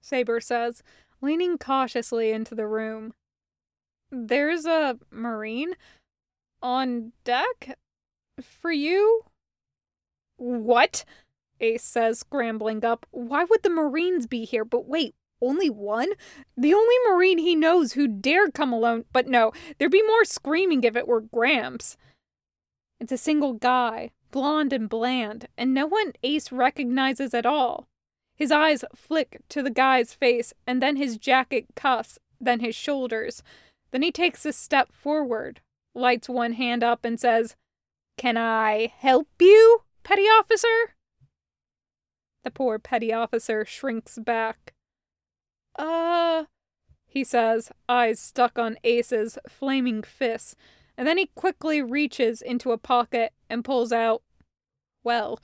Saber 0.00 0.38
says, 0.40 0.84
leaning 1.20 1.58
cautiously 1.58 2.30
into 2.30 2.54
the 2.54 2.68
room. 2.68 3.14
There's 4.12 4.64
a 4.64 4.96
Marine 5.10 5.74
on 6.62 7.10
deck 7.24 7.76
for 8.40 8.70
you? 8.70 9.24
What? 10.36 11.04
Ace 11.60 11.82
says, 11.82 12.20
scrambling 12.20 12.84
up. 12.84 13.06
Why 13.10 13.44
would 13.44 13.62
the 13.62 13.70
Marines 13.70 14.26
be 14.26 14.44
here? 14.44 14.64
But 14.64 14.86
wait, 14.86 15.14
only 15.40 15.70
one? 15.70 16.10
The 16.56 16.74
only 16.74 16.94
Marine 17.08 17.38
he 17.38 17.54
knows 17.54 17.92
who 17.92 18.08
dared 18.08 18.54
come 18.54 18.72
alone. 18.72 19.04
But 19.12 19.28
no, 19.28 19.52
there'd 19.78 19.90
be 19.92 20.02
more 20.02 20.24
screaming 20.24 20.84
if 20.84 20.96
it 20.96 21.08
were 21.08 21.20
Gramps. 21.20 21.96
It's 22.98 23.12
a 23.12 23.18
single 23.18 23.52
guy, 23.52 24.12
blond 24.30 24.72
and 24.72 24.88
bland, 24.88 25.48
and 25.58 25.74
no 25.74 25.86
one 25.86 26.12
Ace 26.22 26.50
recognizes 26.50 27.34
at 27.34 27.44
all. 27.44 27.86
His 28.34 28.50
eyes 28.50 28.84
flick 28.94 29.40
to 29.50 29.62
the 29.62 29.70
guy's 29.70 30.14
face, 30.14 30.52
and 30.66 30.82
then 30.82 30.96
his 30.96 31.18
jacket 31.18 31.66
cuffs, 31.74 32.18
then 32.40 32.60
his 32.60 32.74
shoulders. 32.74 33.42
Then 33.90 34.02
he 34.02 34.12
takes 34.12 34.44
a 34.44 34.52
step 34.52 34.92
forward, 34.92 35.60
lights 35.94 36.28
one 36.28 36.52
hand 36.52 36.82
up, 36.82 37.04
and 37.04 37.18
says, 37.18 37.56
Can 38.16 38.36
I 38.36 38.92
help 38.98 39.28
you, 39.40 39.80
petty 40.02 40.22
officer? 40.24 40.95
The 42.46 42.52
poor 42.52 42.78
petty 42.78 43.12
officer 43.12 43.64
shrinks 43.64 44.18
back. 44.18 44.72
Uh, 45.76 46.44
he 47.04 47.24
says, 47.24 47.72
eyes 47.88 48.20
stuck 48.20 48.56
on 48.56 48.76
Ace's 48.84 49.36
flaming 49.48 50.04
fists, 50.04 50.54
and 50.96 51.08
then 51.08 51.18
he 51.18 51.32
quickly 51.34 51.82
reaches 51.82 52.40
into 52.40 52.70
a 52.70 52.78
pocket 52.78 53.32
and 53.50 53.64
pulls 53.64 53.90
out, 53.90 54.22
well, 55.02 55.40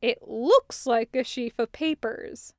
it 0.00 0.18
looks 0.28 0.86
like 0.86 1.16
a 1.16 1.24
sheaf 1.24 1.54
of 1.58 1.72
papers. 1.72 2.54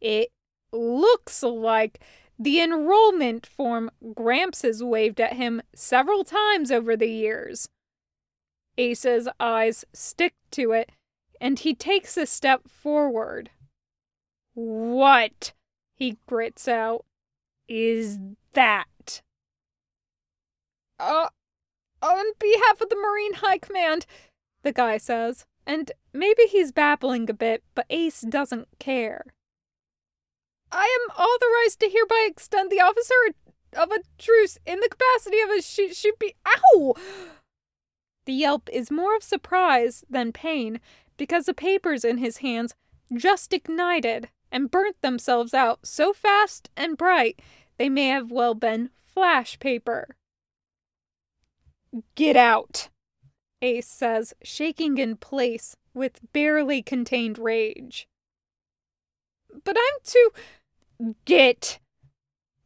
It 0.00 0.30
looks 0.72 1.42
like 1.42 2.00
the 2.38 2.62
enrollment 2.62 3.46
form 3.46 3.90
Gramps 4.14 4.62
has 4.62 4.82
waved 4.82 5.20
at 5.20 5.34
him 5.34 5.60
several 5.74 6.24
times 6.24 6.72
over 6.72 6.96
the 6.96 7.10
years. 7.10 7.68
Ace's 8.78 9.28
eyes 9.38 9.84
stick 9.92 10.32
to 10.52 10.72
it, 10.72 10.92
and 11.42 11.58
he 11.58 11.74
takes 11.74 12.16
a 12.16 12.24
step 12.24 12.68
forward. 12.68 13.50
What, 14.54 15.52
he 15.96 16.16
grits 16.28 16.68
out, 16.68 17.04
is 17.68 18.20
that? 18.52 19.22
Uh, 21.00 21.28
on 22.00 22.24
behalf 22.38 22.80
of 22.80 22.88
the 22.88 22.96
Marine 22.96 23.34
High 23.34 23.58
Command, 23.58 24.06
the 24.62 24.72
guy 24.72 24.98
says 24.98 25.44
and 25.66 25.90
maybe 26.12 26.44
he's 26.44 26.70
babbling 26.70 27.28
a 27.28 27.34
bit, 27.34 27.64
but 27.74 27.86
Ace 27.90 28.20
doesn't 28.20 28.68
care. 28.78 29.24
I 30.70 30.96
am 31.00 31.14
authorized 31.16 31.80
to 31.80 31.90
hereby 31.90 32.26
extend 32.28 32.70
the 32.70 32.80
officer 32.80 33.14
of 33.76 33.90
a 33.90 34.00
truce 34.16 34.58
in 34.64 34.78
the 34.78 34.88
capacity 34.88 35.40
of 35.40 35.50
a 35.50 35.60
sh- 35.60 35.96
should 35.96 36.18
be 36.20 36.34
ow. 36.46 36.94
The 38.24 38.32
yelp 38.32 38.68
is 38.72 38.90
more 38.90 39.16
of 39.16 39.22
surprise 39.22 40.04
than 40.08 40.32
pain 40.32 40.80
because 41.22 41.46
the 41.46 41.54
papers 41.54 42.04
in 42.04 42.18
his 42.18 42.38
hands 42.38 42.74
just 43.16 43.52
ignited 43.52 44.28
and 44.50 44.72
burnt 44.72 45.00
themselves 45.02 45.54
out 45.54 45.86
so 45.86 46.12
fast 46.12 46.68
and 46.76 46.98
bright 46.98 47.38
they 47.78 47.88
may 47.88 48.08
have 48.08 48.32
well 48.32 48.56
been 48.56 48.90
flash 48.98 49.56
paper. 49.60 50.16
Get 52.16 52.34
out, 52.34 52.88
Ace 53.60 53.86
says, 53.86 54.34
shaking 54.42 54.98
in 54.98 55.14
place 55.16 55.76
with 55.94 56.18
barely 56.32 56.82
contained 56.82 57.38
rage. 57.38 58.08
But 59.62 59.76
I'm 59.78 59.98
too. 60.02 60.30
Get 61.24 61.78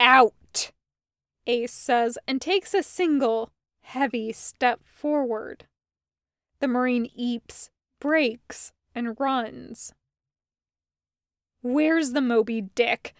out, 0.00 0.70
Ace 1.46 1.74
says, 1.74 2.16
and 2.26 2.40
takes 2.40 2.72
a 2.72 2.82
single, 2.82 3.50
heavy 3.82 4.32
step 4.32 4.80
forward. 4.86 5.66
The 6.60 6.68
Marine 6.68 7.10
eeps, 7.18 7.68
breaks, 8.06 8.72
and 8.94 9.18
runs. 9.18 9.92
Where's 11.60 12.12
the 12.12 12.20
Moby 12.20 12.60
Dick? 12.60 13.12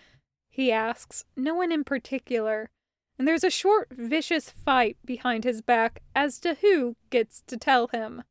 he 0.48 0.70
asks, 0.70 1.24
no 1.36 1.56
one 1.56 1.72
in 1.72 1.82
particular, 1.82 2.70
and 3.18 3.26
there's 3.26 3.42
a 3.42 3.50
short, 3.50 3.88
vicious 3.90 4.48
fight 4.48 4.96
behind 5.04 5.42
his 5.42 5.60
back 5.60 6.02
as 6.14 6.38
to 6.38 6.54
who 6.60 6.94
gets 7.10 7.42
to 7.48 7.56
tell 7.56 7.88
him. 7.88 8.22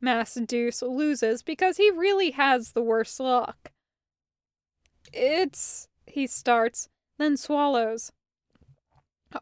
Mask 0.00 0.38
Deuce 0.46 0.80
loses 0.80 1.42
because 1.42 1.76
he 1.76 1.90
really 1.90 2.30
has 2.30 2.70
the 2.70 2.80
worst 2.80 3.18
luck. 3.18 3.72
It's. 5.12 5.88
he 6.06 6.28
starts, 6.28 6.88
then 7.18 7.36
swallows. 7.36 8.12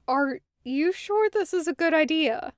Are 0.09 0.41
you 0.65 0.95
sure 0.95 1.29
this 1.29 1.53
is 1.53 1.69
a 1.69 1.75
good 1.75 1.93
idea? 1.93 2.55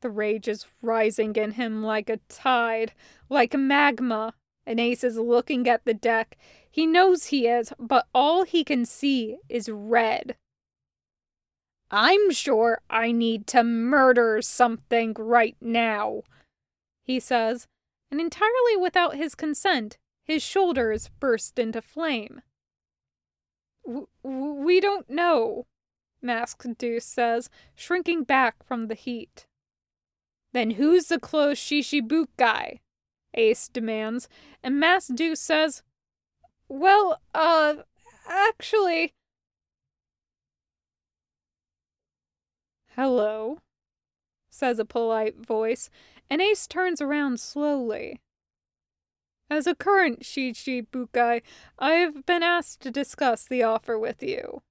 The 0.00 0.10
rage 0.10 0.46
is 0.46 0.66
rising 0.80 1.34
in 1.36 1.52
him 1.52 1.82
like 1.82 2.08
a 2.08 2.20
tide, 2.28 2.92
like 3.28 3.54
magma, 3.54 4.34
and 4.64 4.78
Ace 4.78 5.02
is 5.02 5.16
looking 5.16 5.68
at 5.68 5.84
the 5.84 5.94
deck. 5.94 6.36
He 6.70 6.86
knows 6.86 7.26
he 7.26 7.48
is, 7.48 7.72
but 7.78 8.06
all 8.14 8.44
he 8.44 8.62
can 8.62 8.84
see 8.84 9.38
is 9.48 9.68
red. 9.68 10.36
I'm 11.90 12.30
sure 12.30 12.80
I 12.90 13.12
need 13.12 13.46
to 13.48 13.64
murder 13.64 14.42
something 14.42 15.14
right 15.18 15.56
now, 15.60 16.22
he 17.02 17.18
says, 17.18 17.66
and 18.10 18.20
entirely 18.20 18.76
without 18.78 19.16
his 19.16 19.34
consent, 19.34 19.96
his 20.22 20.42
shoulders 20.42 21.10
burst 21.18 21.58
into 21.58 21.80
flame. 21.80 22.42
we 24.22 24.80
don't 24.80 25.08
know, 25.08 25.66
Masked 26.20 26.76
Deuce 26.76 27.06
says, 27.06 27.48
shrinking 27.74 28.24
back 28.24 28.62
from 28.62 28.88
the 28.88 28.94
heat. 28.94 29.46
Then 30.52 30.72
who's 30.72 31.06
the 31.06 31.18
close 31.18 31.58
Shichibukai? 31.58 32.28
guy? 32.36 32.80
Ace 33.34 33.68
demands, 33.68 34.28
and 34.62 34.80
Masked 34.80 35.16
Deuce 35.16 35.40
says, 35.40 35.82
Well, 36.68 37.20
uh, 37.34 37.76
actually. 38.26 39.12
Hello, 42.96 43.58
says 44.50 44.78
a 44.78 44.84
polite 44.84 45.36
voice, 45.36 45.88
and 46.28 46.42
Ace 46.42 46.66
turns 46.66 47.00
around 47.00 47.38
slowly. 47.38 48.20
As 49.50 49.66
a 49.66 49.74
current 49.74 50.22
Shichibukai, 50.22 51.42
I 51.78 51.92
have 51.92 52.26
been 52.26 52.42
asked 52.42 52.80
to 52.80 52.90
discuss 52.90 53.46
the 53.46 53.62
offer 53.62 53.98
with 53.98 54.22
you, 54.22 54.62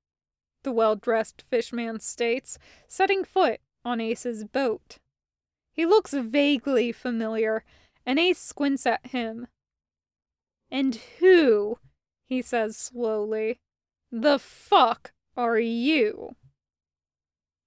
the 0.64 0.72
well 0.72 0.96
dressed 0.96 1.42
fishman 1.42 2.00
states, 2.00 2.60
setting 2.88 3.24
foot 3.24 3.60
on 3.86 4.02
Ace's 4.02 4.44
boat. 4.44 4.98
He 5.78 5.86
looks 5.86 6.12
vaguely 6.12 6.92
familiar, 6.92 7.64
and 8.04 8.18
Ace 8.18 8.40
squints 8.40 8.88
at 8.88 9.06
him. 9.06 9.46
And 10.72 10.96
who, 11.20 11.78
he 12.26 12.42
says 12.42 12.76
slowly, 12.76 13.60
the 14.12 14.40
fuck 14.40 15.14
are 15.38 15.60
you? 15.60 16.36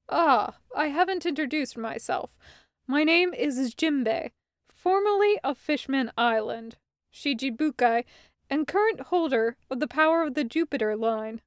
Ah, 0.09 0.57
I 0.76 0.88
haven't 0.88 1.25
introduced 1.25 1.79
myself. 1.79 2.37
My 2.85 3.05
name 3.05 3.33
is 3.33 3.76
Jimbei, 3.76 4.33
formerly 4.69 5.38
of 5.44 5.57
Fishman 5.57 6.11
Island, 6.18 6.79
Shichibukai, 7.14 8.05
and 8.51 8.66
current 8.66 9.03
holder 9.03 9.57
of 9.70 9.79
the 9.79 9.87
Power 9.87 10.25
of 10.25 10.35
the 10.35 10.42
Jupiter 10.42 10.96
line. 10.96 11.42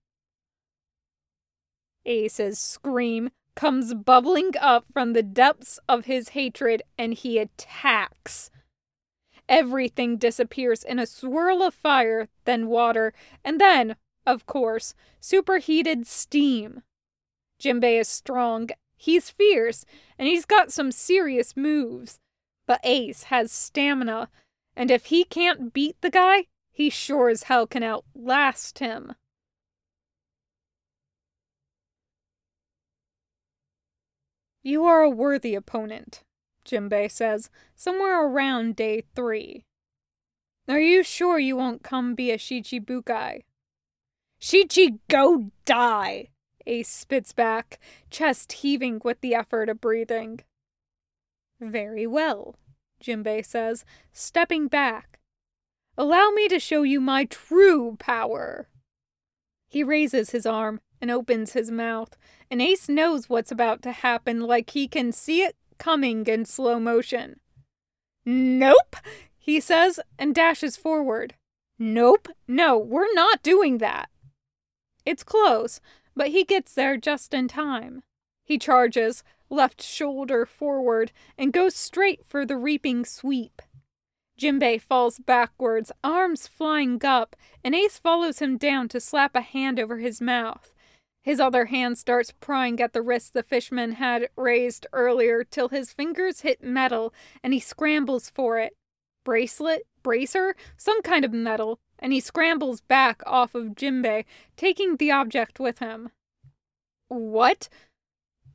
Ace's 2.05 2.57
scream 2.57 3.31
comes 3.55 3.93
bubbling 3.93 4.51
up 4.59 4.85
from 4.91 5.13
the 5.13 5.23
depths 5.23 5.79
of 5.87 6.05
his 6.05 6.29
hatred 6.29 6.81
and 6.97 7.13
he 7.13 7.37
attacks. 7.37 8.49
Everything 9.47 10.17
disappears 10.17 10.83
in 10.83 10.99
a 10.99 11.05
swirl 11.05 11.61
of 11.61 11.73
fire, 11.73 12.29
then 12.45 12.67
water, 12.67 13.13
and 13.43 13.59
then, 13.59 13.95
of 14.25 14.45
course, 14.45 14.95
superheated 15.19 16.07
steam. 16.07 16.81
Jimbei 17.59 17.99
is 17.99 18.07
strong 18.07 18.69
He's 19.03 19.29
fierce, 19.29 19.83
and 20.17 20.29
he's 20.29 20.45
got 20.45 20.71
some 20.71 20.89
serious 20.89 21.57
moves. 21.57 22.21
But 22.65 22.79
Ace 22.85 23.23
has 23.23 23.51
stamina, 23.51 24.29
and 24.77 24.89
if 24.89 25.07
he 25.07 25.25
can't 25.25 25.73
beat 25.73 25.97
the 25.99 26.09
guy, 26.09 26.45
he 26.71 26.89
sure 26.89 27.27
as 27.27 27.43
hell 27.43 27.67
can 27.67 27.83
outlast 27.83 28.79
him. 28.79 29.15
You 34.63 34.85
are 34.85 35.01
a 35.01 35.09
worthy 35.09 35.55
opponent, 35.55 36.23
Jimbei 36.65 37.11
says, 37.11 37.49
somewhere 37.75 38.25
around 38.25 38.77
day 38.77 39.03
three. 39.13 39.65
Are 40.69 40.79
you 40.79 41.03
sure 41.03 41.37
you 41.37 41.57
won't 41.57 41.83
come 41.83 42.15
be 42.15 42.31
a 42.31 42.37
Shichibukai? 42.37 43.43
Shichi, 44.39 44.99
go 45.09 45.51
die! 45.65 46.29
Ace 46.65 46.89
spits 46.89 47.33
back, 47.33 47.77
chest 48.09 48.53
heaving 48.53 49.01
with 49.03 49.19
the 49.19 49.35
effort 49.35 49.67
of 49.67 49.81
breathing. 49.81 50.39
Very 51.59 52.07
well, 52.07 52.55
Jimbei 53.03 53.45
says, 53.45 53.83
stepping 54.13 54.69
back. 54.69 55.19
Allow 55.97 56.31
me 56.31 56.47
to 56.47 56.59
show 56.59 56.83
you 56.83 57.01
my 57.01 57.25
true 57.25 57.97
power. 57.99 58.69
He 59.67 59.83
raises 59.83 60.29
his 60.29 60.45
arm 60.45 60.79
and 61.03 61.11
opens 61.11 61.51
his 61.51 61.69
mouth, 61.69 62.15
and 62.49 62.61
Ace 62.61 62.87
knows 62.87 63.27
what's 63.27 63.51
about 63.51 63.81
to 63.81 63.91
happen 63.91 64.39
like 64.39 64.69
he 64.69 64.87
can 64.87 65.11
see 65.11 65.43
it 65.43 65.57
coming 65.77 66.25
in 66.27 66.45
slow 66.45 66.79
motion. 66.79 67.41
Nope, 68.25 68.95
he 69.37 69.59
says 69.59 69.99
and 70.17 70.33
dashes 70.33 70.77
forward. 70.77 71.33
Nope, 71.77 72.29
no, 72.47 72.77
we're 72.77 73.13
not 73.13 73.43
doing 73.43 73.79
that. 73.79 74.09
It's 75.05 75.25
close, 75.25 75.81
but 76.15 76.29
he 76.29 76.45
gets 76.45 76.73
there 76.73 76.95
just 76.95 77.33
in 77.33 77.49
time. 77.49 78.03
He 78.41 78.57
charges, 78.57 79.25
left 79.49 79.83
shoulder 79.83 80.45
forward, 80.45 81.11
and 81.37 81.51
goes 81.51 81.75
straight 81.75 82.25
for 82.25 82.45
the 82.45 82.55
reaping 82.55 83.03
sweep. 83.03 83.61
Jimbei 84.39 84.79
falls 84.79 85.19
backwards, 85.19 85.91
arms 86.01 86.47
flying 86.47 87.03
up, 87.03 87.35
and 87.61 87.75
Ace 87.75 87.97
follows 87.97 88.39
him 88.39 88.55
down 88.55 88.87
to 88.87 89.01
slap 89.01 89.35
a 89.35 89.41
hand 89.41 89.81
over 89.81 89.97
his 89.97 90.21
mouth. 90.21 90.72
His 91.23 91.39
other 91.39 91.65
hand 91.65 91.97
starts 91.97 92.33
prying 92.39 92.81
at 92.81 92.91
the 92.91 93.01
wrist 93.01 93.33
the 93.33 93.43
fishman 93.43 93.93
had 93.93 94.27
raised 94.35 94.85
earlier 94.91 95.45
till 95.45 95.69
his 95.69 95.93
fingers 95.93 96.41
hit 96.41 96.61
metal 96.61 97.13
and 97.41 97.53
he 97.53 97.61
scrambles 97.61 98.29
for 98.29 98.59
it. 98.59 98.75
Bracelet? 99.23 99.87
Bracer? 100.03 100.53
Some 100.75 101.01
kind 101.01 101.23
of 101.23 101.31
metal 101.31 101.79
and 101.97 102.11
he 102.11 102.19
scrambles 102.19 102.81
back 102.81 103.23
off 103.25 103.55
of 103.55 103.75
Jimbei, 103.75 104.25
taking 104.57 104.97
the 104.97 105.11
object 105.11 105.61
with 105.61 105.79
him. 105.79 106.09
What? 107.07 107.69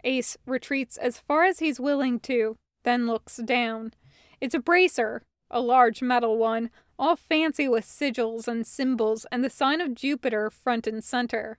Ace 0.05 0.37
retreats 0.45 0.99
as 0.99 1.19
far 1.19 1.45
as 1.45 1.61
he's 1.61 1.81
willing 1.81 2.21
to, 2.21 2.59
then 2.85 3.07
looks 3.07 3.39
down. 3.39 3.95
It's 4.43 4.55
a 4.55 4.61
bracer, 4.61 5.23
a 5.51 5.61
large 5.61 6.03
metal 6.03 6.37
one, 6.37 6.69
all 6.99 7.17
fancy 7.17 7.67
with 7.67 7.87
sigils 7.87 8.47
and 8.47 8.67
symbols 8.67 9.25
and 9.33 9.43
the 9.43 9.49
sign 9.49 9.81
of 9.81 9.95
Jupiter 9.95 10.51
front 10.51 10.87
and 10.87 11.03
center. 11.03 11.59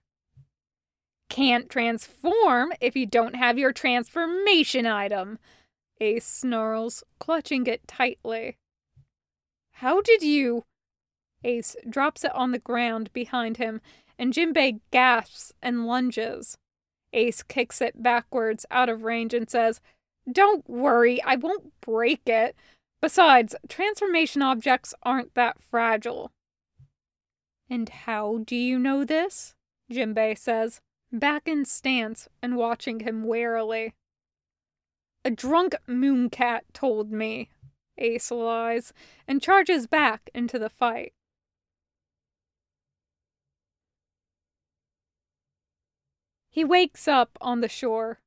Can't 1.30 1.70
transform 1.70 2.74
if 2.82 2.96
you 2.96 3.06
don't 3.06 3.36
have 3.36 3.58
your 3.58 3.72
transformation 3.72 4.86
item, 4.86 5.40
Ace 6.02 6.26
snarls, 6.26 7.04
clutching 7.20 7.68
it 7.68 7.88
tightly. 7.88 8.58
How 9.74 10.02
did 10.02 10.24
you? 10.24 10.64
Ace 11.44 11.76
drops 11.90 12.24
it 12.24 12.34
on 12.36 12.52
the 12.52 12.60
ground 12.60 13.14
behind 13.14 13.58
him, 13.58 13.80
and 14.18 14.34
Jimbei 14.34 14.80
gasps 14.92 15.54
and 15.62 15.86
lunges. 15.86 16.58
Ace 17.14 17.44
kicks 17.44 17.82
it 17.82 18.02
backwards 18.02 18.66
out 18.72 18.90
of 18.90 19.04
range 19.04 19.34
and 19.34 19.50
says, 19.50 19.80
Don't 20.30 20.68
worry, 20.70 21.22
I 21.24 21.36
won't 21.36 21.72
break 21.82 22.28
it. 22.28 22.56
Besides, 23.02 23.56
transformation 23.70 24.42
objects 24.42 24.94
aren't 25.04 25.34
that 25.36 25.62
fragile. 25.62 26.32
And 27.70 27.88
how 27.88 28.40
do 28.46 28.56
you 28.56 28.78
know 28.78 29.06
this? 29.06 29.56
Jimbei 29.92 30.38
says, 30.38 30.82
back 31.12 31.48
in 31.48 31.66
stance 31.66 32.28
and 32.42 32.56
watching 32.56 33.02
him 33.02 33.24
warily. 33.24 33.94
A 35.26 35.32
drunk 35.32 35.76
mooncat 35.88 36.62
told 36.74 37.12
me, 37.12 37.50
Ace 37.98 38.32
lies, 38.32 38.94
and 39.28 39.42
charges 39.42 39.88
back 39.88 40.30
into 40.34 40.58
the 40.58 40.70
fight. 40.70 41.14
He 46.50 46.64
wakes 46.64 47.08
up 47.08 47.38
on 47.42 47.62
the 47.62 47.70
shore. 47.70 48.20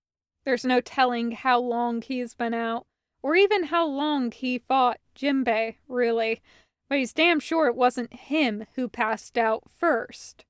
There's 0.45 0.64
no 0.64 0.81
telling 0.81 1.33
how 1.33 1.61
long 1.61 2.03
he's 2.03 2.35
been 2.35 2.55
out, 2.55 2.87
or 3.23 3.35
even 3.37 3.64
how 3.64 3.87
long 3.87 4.31
he 4.33 4.59
fought 4.59 5.01
Jimbei, 5.14 5.77
really, 5.88 6.40
but 6.88 6.99
he's 6.99 7.12
damn 7.12 7.40
sure 7.40 7.66
it 7.66 7.77
wasn't 7.77 8.12
him 8.12 8.66
who 8.75 8.88
passed 8.88 9.38
out 9.38 9.64
first. 9.71 10.45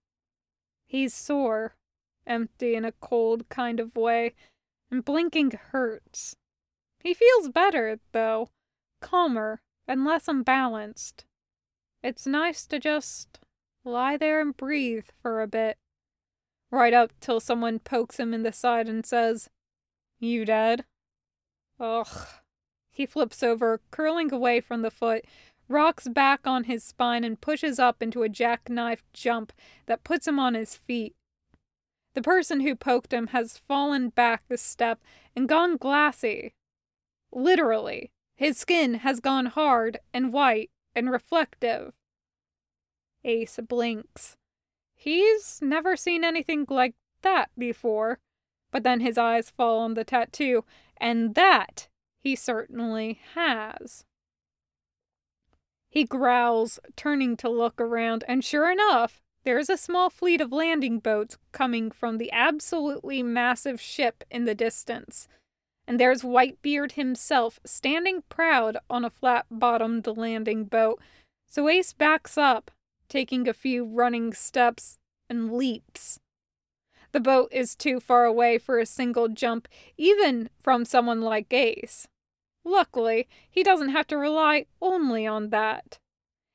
He's 0.86 1.14
sore, 1.14 1.76
empty 2.26 2.74
in 2.74 2.84
a 2.84 2.92
cold 2.92 3.48
kind 3.48 3.80
of 3.80 3.96
way, 3.96 4.34
and 4.90 5.04
blinking 5.04 5.52
hurts. 5.70 6.36
He 7.00 7.14
feels 7.14 7.48
better, 7.48 7.98
though, 8.12 8.50
calmer 9.00 9.60
and 9.88 10.04
less 10.04 10.28
unbalanced. 10.28 11.24
It's 12.02 12.26
nice 12.26 12.66
to 12.66 12.78
just 12.78 13.40
lie 13.84 14.16
there 14.16 14.40
and 14.40 14.56
breathe 14.56 15.06
for 15.20 15.42
a 15.42 15.46
bit. 15.46 15.78
Right 16.70 16.94
up 16.94 17.12
till 17.20 17.40
someone 17.40 17.78
pokes 17.78 18.18
him 18.18 18.32
in 18.32 18.42
the 18.42 18.52
side 18.52 18.88
and 18.88 19.04
says, 19.04 19.50
You 20.18 20.44
dead? 20.44 20.84
Ugh. 21.78 22.26
He 22.90 23.06
flips 23.06 23.42
over, 23.42 23.80
curling 23.90 24.32
away 24.32 24.60
from 24.60 24.82
the 24.82 24.90
foot, 24.90 25.24
rocks 25.68 26.08
back 26.08 26.46
on 26.46 26.64
his 26.64 26.84
spine, 26.84 27.24
and 27.24 27.40
pushes 27.40 27.78
up 27.78 28.02
into 28.02 28.22
a 28.22 28.28
jackknife 28.28 29.02
jump 29.12 29.52
that 29.86 30.04
puts 30.04 30.26
him 30.26 30.38
on 30.38 30.54
his 30.54 30.76
feet. 30.76 31.14
The 32.14 32.22
person 32.22 32.60
who 32.60 32.76
poked 32.76 33.12
him 33.12 33.28
has 33.28 33.58
fallen 33.58 34.10
back 34.10 34.42
a 34.50 34.56
step 34.56 35.00
and 35.34 35.48
gone 35.48 35.76
glassy. 35.76 36.54
Literally, 37.32 38.10
his 38.34 38.58
skin 38.58 38.94
has 38.94 39.20
gone 39.20 39.46
hard 39.46 39.98
and 40.12 40.32
white 40.32 40.70
and 40.94 41.10
reflective. 41.10 41.94
Ace 43.24 43.58
blinks. 43.66 44.36
He's 44.94 45.60
never 45.62 45.96
seen 45.96 46.22
anything 46.24 46.66
like 46.68 46.94
that 47.22 47.50
before. 47.56 48.18
But 48.70 48.84
then 48.84 49.00
his 49.00 49.18
eyes 49.18 49.50
fall 49.50 49.80
on 49.80 49.94
the 49.94 50.02
tattoo, 50.02 50.64
and 50.96 51.34
that 51.34 51.88
he 52.18 52.34
certainly 52.34 53.20
has. 53.34 54.04
He 55.90 56.04
growls, 56.04 56.80
turning 56.96 57.36
to 57.36 57.50
look 57.50 57.78
around, 57.78 58.24
and 58.26 58.42
sure 58.42 58.70
enough, 58.70 59.20
there's 59.44 59.68
a 59.68 59.76
small 59.76 60.10
fleet 60.10 60.40
of 60.40 60.52
landing 60.52 60.98
boats 60.98 61.36
coming 61.50 61.90
from 61.90 62.18
the 62.18 62.30
absolutely 62.32 63.22
massive 63.22 63.80
ship 63.80 64.24
in 64.30 64.44
the 64.44 64.54
distance. 64.54 65.28
And 65.86 65.98
there's 65.98 66.22
Whitebeard 66.22 66.92
himself 66.92 67.58
standing 67.64 68.22
proud 68.28 68.76
on 68.88 69.04
a 69.04 69.10
flat 69.10 69.46
bottomed 69.50 70.06
landing 70.06 70.64
boat. 70.64 71.00
So 71.48 71.68
Ace 71.68 71.92
backs 71.92 72.38
up, 72.38 72.70
taking 73.08 73.48
a 73.48 73.52
few 73.52 73.84
running 73.84 74.32
steps, 74.32 74.98
and 75.28 75.52
leaps. 75.52 76.20
The 77.12 77.20
boat 77.20 77.48
is 77.52 77.74
too 77.74 78.00
far 78.00 78.24
away 78.24 78.58
for 78.58 78.78
a 78.78 78.86
single 78.86 79.28
jump, 79.28 79.68
even 79.96 80.48
from 80.58 80.84
someone 80.84 81.20
like 81.20 81.52
Ace. 81.52 82.06
Luckily, 82.64 83.28
he 83.50 83.62
doesn't 83.62 83.90
have 83.90 84.06
to 84.08 84.16
rely 84.16 84.66
only 84.80 85.26
on 85.26 85.50
that. 85.50 85.98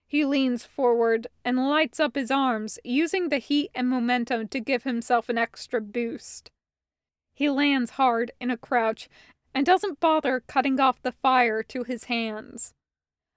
He 0.07 0.23
leans 0.23 0.63
forward 0.63 1.27
and 1.43 1.69
lights 1.69 1.99
up 1.99 2.15
his 2.15 2.31
arms, 2.31 2.79
using 2.83 3.27
the 3.27 3.39
heat 3.39 3.69
and 3.75 3.89
momentum 3.89 4.47
to 4.47 4.59
give 4.61 4.83
himself 4.83 5.27
an 5.27 5.37
extra 5.37 5.81
boost. 5.81 6.49
He 7.33 7.49
lands 7.49 7.91
hard 7.91 8.31
in 8.39 8.49
a 8.49 8.57
crouch 8.57 9.09
and 9.53 9.65
doesn't 9.65 9.99
bother 9.99 10.39
cutting 10.47 10.79
off 10.79 11.01
the 11.01 11.11
fire 11.11 11.61
to 11.63 11.83
his 11.83 12.05
hands. 12.05 12.73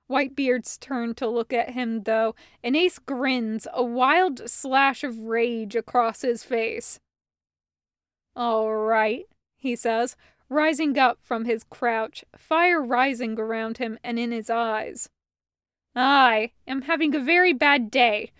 Whitebeard's 0.06 0.76
turn 0.78 1.14
to 1.16 1.28
look 1.28 1.52
at 1.52 1.70
him, 1.70 2.02
though, 2.02 2.34
and 2.62 2.76
Ace 2.76 2.98
grins, 2.98 3.66
a 3.72 3.82
wild 3.82 4.48
slash 4.48 5.04
of 5.04 5.18
rage 5.18 5.76
across 5.76 6.22
his 6.22 6.44
face. 6.44 6.98
All 8.34 8.74
right, 8.74 9.26
he 9.56 9.76
says, 9.76 10.16
rising 10.48 10.98
up 10.98 11.18
from 11.22 11.44
his 11.44 11.64
crouch, 11.64 12.24
fire 12.36 12.82
rising 12.82 13.38
around 13.38 13.78
him 13.78 13.98
and 14.02 14.18
in 14.18 14.32
his 14.32 14.50
eyes. 14.50 15.08
I 15.94 16.52
am 16.66 16.82
having 16.82 17.14
a 17.14 17.20
very 17.20 17.52
bad 17.52 17.90
day, 17.90 18.30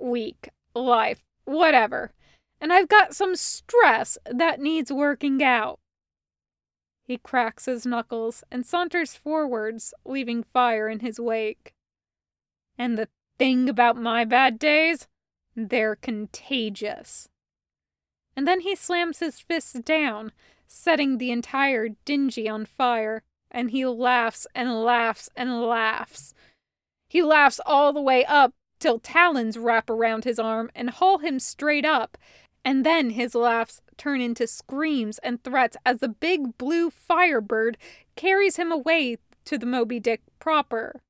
week, 0.00 0.50
life, 0.74 1.20
whatever, 1.44 2.12
and 2.60 2.72
I've 2.72 2.88
got 2.88 3.14
some 3.14 3.34
stress 3.36 4.18
that 4.30 4.60
needs 4.60 4.92
working 4.92 5.42
out. 5.42 5.80
He 7.02 7.18
cracks 7.18 7.64
his 7.64 7.84
knuckles 7.84 8.44
and 8.52 8.64
saunters 8.64 9.14
forwards, 9.14 9.92
leaving 10.04 10.44
fire 10.44 10.88
in 10.88 11.00
his 11.00 11.18
wake. 11.18 11.74
And 12.78 12.96
the 12.96 13.08
thing 13.38 13.68
about 13.68 13.96
my 13.96 14.24
bad 14.24 14.58
days, 14.58 15.08
they're 15.56 15.96
contagious. 15.96 17.28
And 18.36 18.46
then 18.46 18.60
he 18.60 18.76
slams 18.76 19.18
his 19.18 19.40
fists 19.40 19.72
down, 19.80 20.30
setting 20.68 21.18
the 21.18 21.32
entire 21.32 21.88
dingy 22.04 22.48
on 22.48 22.64
fire, 22.64 23.22
and 23.50 23.72
he 23.72 23.84
laughs 23.84 24.46
and 24.54 24.84
laughs 24.84 25.28
and 25.34 25.62
laughs. 25.62 26.32
He 27.10 27.22
laughs 27.22 27.60
all 27.66 27.92
the 27.92 28.00
way 28.00 28.24
up 28.24 28.54
till 28.78 29.00
talons 29.00 29.58
wrap 29.58 29.90
around 29.90 30.22
his 30.22 30.38
arm 30.38 30.70
and 30.76 30.90
haul 30.90 31.18
him 31.18 31.40
straight 31.40 31.84
up, 31.84 32.16
and 32.64 32.86
then 32.86 33.10
his 33.10 33.34
laughs 33.34 33.80
turn 33.96 34.20
into 34.20 34.46
screams 34.46 35.18
and 35.18 35.42
threats 35.42 35.76
as 35.84 35.98
the 35.98 36.08
big 36.08 36.56
blue 36.56 36.88
firebird 36.88 37.76
carries 38.14 38.56
him 38.56 38.70
away 38.70 39.16
to 39.44 39.58
the 39.58 39.66
Moby 39.66 39.98
Dick 39.98 40.22
proper. 40.38 41.02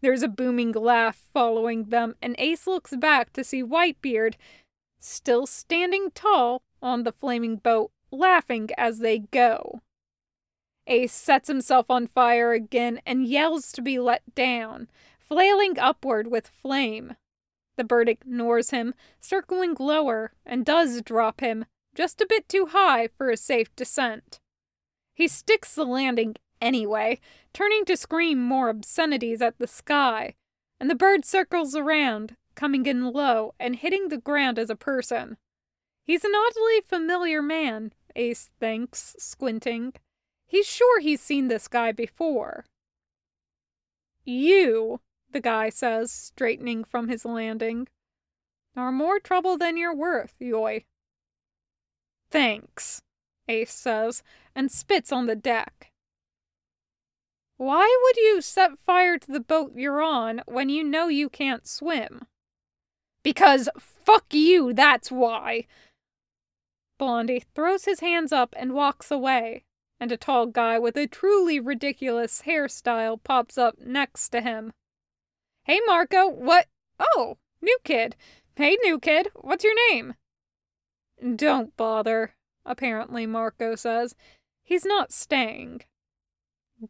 There's 0.00 0.22
a 0.22 0.28
booming 0.28 0.72
laugh 0.72 1.22
following 1.30 1.90
them, 1.90 2.14
and 2.22 2.34
Ace 2.38 2.66
looks 2.66 2.96
back 2.96 3.30
to 3.34 3.44
see 3.44 3.62
Whitebeard, 3.62 4.36
still 4.98 5.46
standing 5.46 6.10
tall 6.14 6.62
on 6.80 7.02
the 7.02 7.12
flaming 7.12 7.56
boat, 7.56 7.90
laughing 8.10 8.70
as 8.78 9.00
they 9.00 9.18
go. 9.18 9.82
Ace 10.86 11.12
sets 11.12 11.48
himself 11.48 11.90
on 11.90 12.06
fire 12.06 12.52
again 12.52 13.02
and 13.04 13.26
yells 13.26 13.72
to 13.72 13.82
be 13.82 13.98
let 13.98 14.34
down, 14.34 14.88
flailing 15.26 15.78
upward 15.78 16.28
with 16.28 16.46
flame. 16.46 17.16
The 17.76 17.84
bird 17.84 18.08
ignores 18.08 18.70
him, 18.70 18.94
circling 19.20 19.76
lower, 19.78 20.32
and 20.46 20.64
does 20.64 21.02
drop 21.02 21.40
him, 21.40 21.64
just 21.94 22.20
a 22.20 22.26
bit 22.28 22.48
too 22.48 22.66
high 22.66 23.08
for 23.08 23.30
a 23.30 23.36
safe 23.36 23.74
descent. 23.74 24.40
He 25.14 25.28
sticks 25.28 25.74
the 25.74 25.84
landing 25.84 26.36
anyway, 26.60 27.20
turning 27.52 27.84
to 27.86 27.96
scream 27.96 28.42
more 28.42 28.68
obscenities 28.68 29.40
at 29.42 29.58
the 29.58 29.66
sky, 29.66 30.34
and 30.80 30.90
the 30.90 30.94
bird 30.94 31.24
circles 31.24 31.74
around, 31.74 32.36
coming 32.54 32.86
in 32.86 33.12
low 33.12 33.54
and 33.58 33.76
hitting 33.76 34.08
the 34.08 34.18
ground 34.18 34.58
as 34.58 34.70
a 34.70 34.76
person. 34.76 35.36
He's 36.04 36.24
an 36.24 36.32
oddly 36.34 36.80
familiar 36.84 37.42
man, 37.42 37.92
Ace 38.16 38.50
thinks, 38.60 39.16
squinting. 39.18 39.94
He's 40.46 40.66
sure 40.66 41.00
he's 41.00 41.20
seen 41.20 41.48
this 41.48 41.66
guy 41.68 41.92
before. 41.92 42.64
You, 44.24 45.00
the 45.34 45.40
guy 45.40 45.68
says, 45.68 46.10
straightening 46.10 46.84
from 46.84 47.08
his 47.08 47.26
landing, 47.26 47.88
are 48.74 48.90
more 48.90 49.20
trouble 49.20 49.58
than 49.58 49.76
you're 49.76 49.94
worth, 49.94 50.34
Yoy. 50.40 50.84
Thanks, 52.30 53.02
Ace 53.46 53.74
says, 53.74 54.22
and 54.56 54.72
spits 54.72 55.12
on 55.12 55.26
the 55.26 55.36
deck. 55.36 55.92
Why 57.58 57.94
would 58.02 58.16
you 58.16 58.40
set 58.40 58.78
fire 58.78 59.18
to 59.18 59.30
the 59.30 59.40
boat 59.40 59.72
you're 59.76 60.02
on 60.02 60.40
when 60.46 60.70
you 60.70 60.82
know 60.82 61.08
you 61.08 61.28
can't 61.28 61.66
swim? 61.66 62.22
Because 63.22 63.68
fuck 63.78 64.32
you, 64.32 64.72
that's 64.72 65.10
why, 65.10 65.66
Blondie 66.98 67.44
throws 67.54 67.84
his 67.84 68.00
hands 68.00 68.32
up 68.32 68.54
and 68.56 68.72
walks 68.72 69.10
away, 69.10 69.64
and 70.00 70.12
a 70.12 70.16
tall 70.16 70.46
guy 70.46 70.78
with 70.78 70.96
a 70.96 71.06
truly 71.06 71.58
ridiculous 71.58 72.42
hairstyle 72.46 73.22
pops 73.22 73.58
up 73.58 73.78
next 73.80 74.28
to 74.30 74.40
him. 74.40 74.72
Hey, 75.64 75.80
Marco, 75.86 76.28
what? 76.28 76.66
Oh, 76.98 77.38
new 77.62 77.78
kid. 77.84 78.16
Hey, 78.54 78.76
new 78.82 78.98
kid, 78.98 79.28
what's 79.34 79.64
your 79.64 79.74
name? 79.90 80.12
Don't 81.36 81.74
bother, 81.74 82.34
apparently, 82.66 83.24
Marco 83.26 83.74
says. 83.74 84.14
He's 84.62 84.84
not 84.84 85.10
staying. 85.10 85.80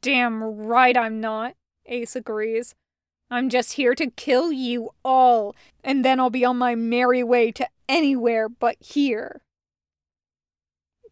Damn 0.00 0.42
right 0.42 0.96
I'm 0.96 1.20
not, 1.20 1.54
Ace 1.86 2.16
agrees. 2.16 2.74
I'm 3.30 3.48
just 3.48 3.74
here 3.74 3.94
to 3.94 4.10
kill 4.10 4.50
you 4.50 4.90
all, 5.04 5.54
and 5.84 6.04
then 6.04 6.18
I'll 6.18 6.28
be 6.28 6.44
on 6.44 6.58
my 6.58 6.74
merry 6.74 7.22
way 7.22 7.52
to 7.52 7.68
anywhere 7.88 8.48
but 8.48 8.76
here. 8.80 9.40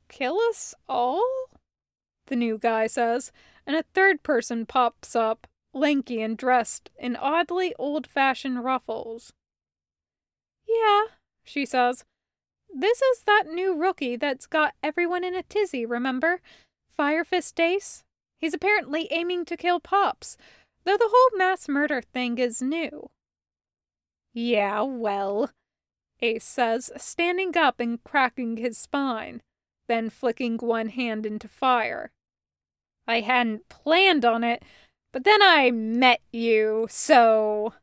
Kill 0.08 0.40
us 0.50 0.74
all? 0.88 1.24
The 2.26 2.34
new 2.34 2.58
guy 2.58 2.88
says, 2.88 3.30
and 3.68 3.76
a 3.76 3.84
third 3.94 4.24
person 4.24 4.66
pops 4.66 5.14
up, 5.14 5.46
lanky 5.74 6.20
and 6.20 6.36
dressed 6.36 6.90
in 6.98 7.16
oddly 7.16 7.74
old 7.78 8.06
fashioned 8.06 8.64
ruffles. 8.64 9.32
Yeah, 10.68 11.02
she 11.42 11.66
says. 11.66 12.04
This 12.74 13.02
is 13.02 13.22
that 13.24 13.44
new 13.46 13.74
rookie 13.76 14.16
that's 14.16 14.46
got 14.46 14.74
everyone 14.82 15.24
in 15.24 15.34
a 15.34 15.42
tizzy, 15.42 15.84
remember? 15.84 16.40
Firefist 16.98 17.60
Ace? 17.60 18.02
He's 18.38 18.54
apparently 18.54 19.08
aiming 19.10 19.44
to 19.46 19.56
kill 19.56 19.78
Pops, 19.78 20.36
though 20.84 20.96
the 20.96 21.10
whole 21.12 21.38
mass 21.38 21.68
murder 21.68 22.00
thing 22.00 22.38
is 22.38 22.62
new. 22.62 23.10
Yeah, 24.32 24.80
well, 24.82 25.50
Ace 26.20 26.44
says, 26.44 26.90
standing 26.96 27.56
up 27.56 27.78
and 27.78 28.02
cracking 28.02 28.56
his 28.56 28.78
spine. 28.78 29.42
then 29.88 30.08
flicking 30.10 30.56
one 30.56 30.88
hand 30.88 31.26
into 31.26 31.48
fire. 31.48 32.10
I 33.06 33.20
hadn't 33.20 33.68
planned 33.68 34.24
on 34.24 34.44
it, 34.44 34.62
but 35.12 35.24
then 35.24 35.42
I 35.42 35.70
met 35.70 36.20
you, 36.32 36.86
so. 36.90 37.74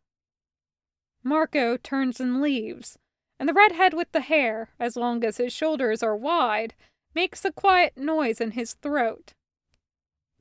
Marco 1.23 1.77
turns 1.77 2.19
and 2.19 2.41
leaves, 2.41 2.97
and 3.39 3.47
the 3.47 3.53
redhead 3.53 3.93
with 3.93 4.11
the 4.11 4.21
hair, 4.21 4.69
as 4.79 4.95
long 4.95 5.23
as 5.23 5.37
his 5.37 5.53
shoulders 5.53 6.01
are 6.01 6.15
wide, 6.15 6.73
makes 7.13 7.45
a 7.45 7.51
quiet 7.51 7.97
noise 7.97 8.41
in 8.41 8.51
his 8.51 8.73
throat. 8.73 9.33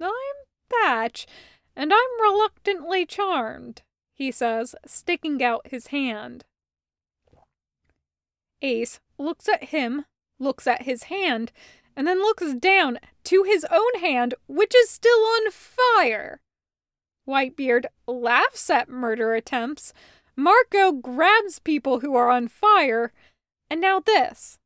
I'm 0.01 0.11
Thatch, 0.71 1.27
and 1.77 1.93
I'm 1.93 2.21
reluctantly 2.23 3.05
charmed, 3.07 3.83
he 4.15 4.31
says, 4.31 4.75
sticking 4.87 5.43
out 5.43 5.69
his 5.69 5.89
hand. 5.89 6.45
Ace 8.63 9.01
looks 9.19 9.49
at 9.49 9.65
him, 9.65 10.05
looks 10.39 10.67
at 10.67 10.83
his 10.83 11.05
hand, 11.05 11.53
and 11.97 12.07
then 12.07 12.19
looks 12.19 12.55
down 12.55 12.99
to 13.25 13.43
his 13.43 13.67
own 13.71 14.01
hand, 14.01 14.35
which 14.47 14.75
is 14.75 14.91
still 14.91 15.21
on 15.21 15.51
fire. 15.51 16.41
Whitebeard 17.29 17.87
laughs 18.07 18.71
at 18.71 18.89
murder 18.89 19.35
attempts. 19.35 19.93
Marco 20.35 20.93
grabs 20.93 21.59
people 21.59 22.01
who 22.01 22.15
are 22.17 22.31
on 22.31 22.49
fire. 22.49 23.13
And 23.69 23.81
now 23.81 24.01
this. 24.01 24.59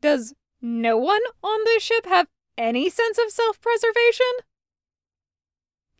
Does 0.00 0.34
no 0.62 0.96
one 0.96 1.20
on 1.42 1.60
this 1.64 1.82
ship 1.82 2.06
have 2.06 2.28
any 2.56 2.88
sense 2.88 3.18
of 3.18 3.30
self 3.30 3.60
preservation? 3.60 4.26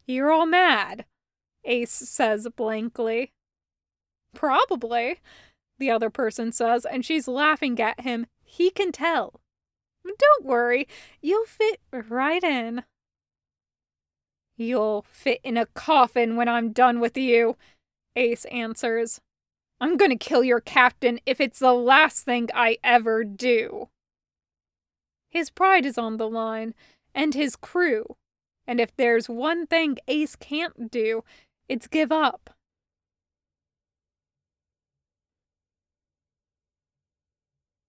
You're 0.07 0.33
all 0.33 0.47
mad, 0.47 1.05
Ace 1.65 1.91
says 1.91 2.49
blankly. 2.57 3.33
Probably, 4.35 5.19
the 5.79 5.91
other 5.91 6.11
person 6.11 6.53
says, 6.53 6.87
and 6.87 7.05
she's 7.05 7.29
laughing 7.29 7.79
at 7.81 8.01
him. 8.01 8.27
He 8.43 8.71
can 8.71 8.93
tell. 8.93 9.41
Don't 10.05 10.47
worry, 10.47 10.89
you'll 11.21 11.45
fit 11.45 11.81
right 11.93 12.43
in. 12.43 12.85
You'll 14.59 15.07
fit 15.09 15.41
in 15.45 15.57
a 15.57 15.67
coffin 15.67 16.35
when 16.35 16.49
I'm 16.49 16.73
done 16.73 16.99
with 16.99 17.17
you, 17.17 17.57
Ace 18.17 18.45
answers. 18.47 19.21
I'm 19.81 19.97
gonna 19.97 20.19
kill 20.19 20.43
your 20.43 20.61
captain 20.61 21.21
if 21.25 21.41
it's 21.41 21.61
the 21.61 21.73
last 21.73 22.25
thing 22.25 22.49
I 22.53 22.79
ever 22.83 23.23
do. 23.23 23.89
His 25.31 25.49
pride 25.49 25.87
is 25.87 25.97
on 25.97 26.17
the 26.17 26.29
line, 26.29 26.75
and 27.15 27.35
his 27.35 27.55
crew. 27.55 28.17
And 28.67 28.81
if 28.81 28.95
there's 28.97 29.29
one 29.29 29.65
thing 29.69 29.99
Ace 30.09 30.35
can't 30.35 30.91
do, 30.91 31.23
it's 31.69 31.87
give 31.87 32.11
up. 32.11 32.51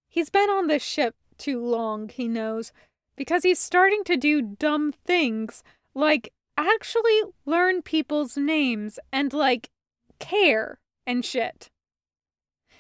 He's 0.07 0.29
been 0.29 0.51
on 0.51 0.67
this 0.67 0.83
ship 0.83 1.15
too 1.39 1.59
long, 1.65 2.09
he 2.09 2.27
knows, 2.27 2.71
because 3.15 3.41
he's 3.41 3.59
starting 3.59 4.03
to 4.03 4.17
do 4.17 4.41
dumb 4.43 4.91
things, 4.91 5.63
like 5.95 6.31
actually 6.59 7.21
learn 7.45 7.81
people's 7.81 8.37
names 8.37 8.99
and 9.11 9.33
like 9.33 9.69
care 10.19 10.79
and 11.05 11.23
shit. 11.23 11.69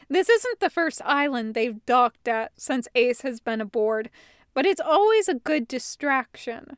This 0.09 0.27
isn't 0.27 0.59
the 0.59 0.69
first 0.69 1.01
island 1.05 1.53
they've 1.53 1.85
docked 1.85 2.27
at 2.27 2.51
since 2.57 2.87
Ace 2.95 3.21
has 3.21 3.39
been 3.39 3.61
aboard, 3.61 4.09
but 4.53 4.65
it's 4.65 4.81
always 4.81 5.27
a 5.27 5.35
good 5.35 5.67
distraction. 5.67 6.77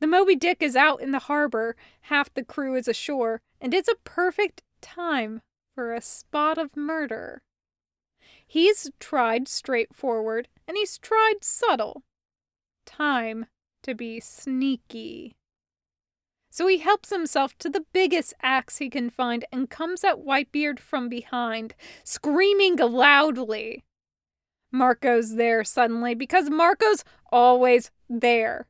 The 0.00 0.06
Moby 0.06 0.36
Dick 0.36 0.62
is 0.62 0.76
out 0.76 1.00
in 1.00 1.12
the 1.12 1.18
harbor, 1.18 1.76
half 2.02 2.32
the 2.32 2.44
crew 2.44 2.74
is 2.76 2.86
ashore, 2.86 3.40
and 3.60 3.72
it's 3.72 3.88
a 3.88 3.96
perfect 4.04 4.62
time 4.82 5.40
for 5.74 5.94
a 5.94 6.02
spot 6.02 6.58
of 6.58 6.76
murder. 6.76 7.42
He's 8.46 8.90
tried 9.00 9.48
straightforward, 9.48 10.48
and 10.66 10.76
he's 10.76 10.98
tried 10.98 11.42
subtle. 11.42 12.02
Time 12.84 13.46
to 13.82 13.94
be 13.94 14.20
sneaky. 14.20 15.37
So 16.58 16.66
he 16.66 16.78
helps 16.78 17.10
himself 17.10 17.56
to 17.58 17.70
the 17.70 17.84
biggest 17.92 18.34
axe 18.42 18.78
he 18.78 18.90
can 18.90 19.10
find 19.10 19.44
and 19.52 19.70
comes 19.70 20.02
at 20.02 20.24
Whitebeard 20.24 20.80
from 20.80 21.08
behind, 21.08 21.76
screaming 22.02 22.74
loudly. 22.78 23.84
Marco's 24.72 25.36
there 25.36 25.62
suddenly 25.62 26.16
because 26.16 26.50
Marco's 26.50 27.04
always 27.30 27.92
there. 28.10 28.66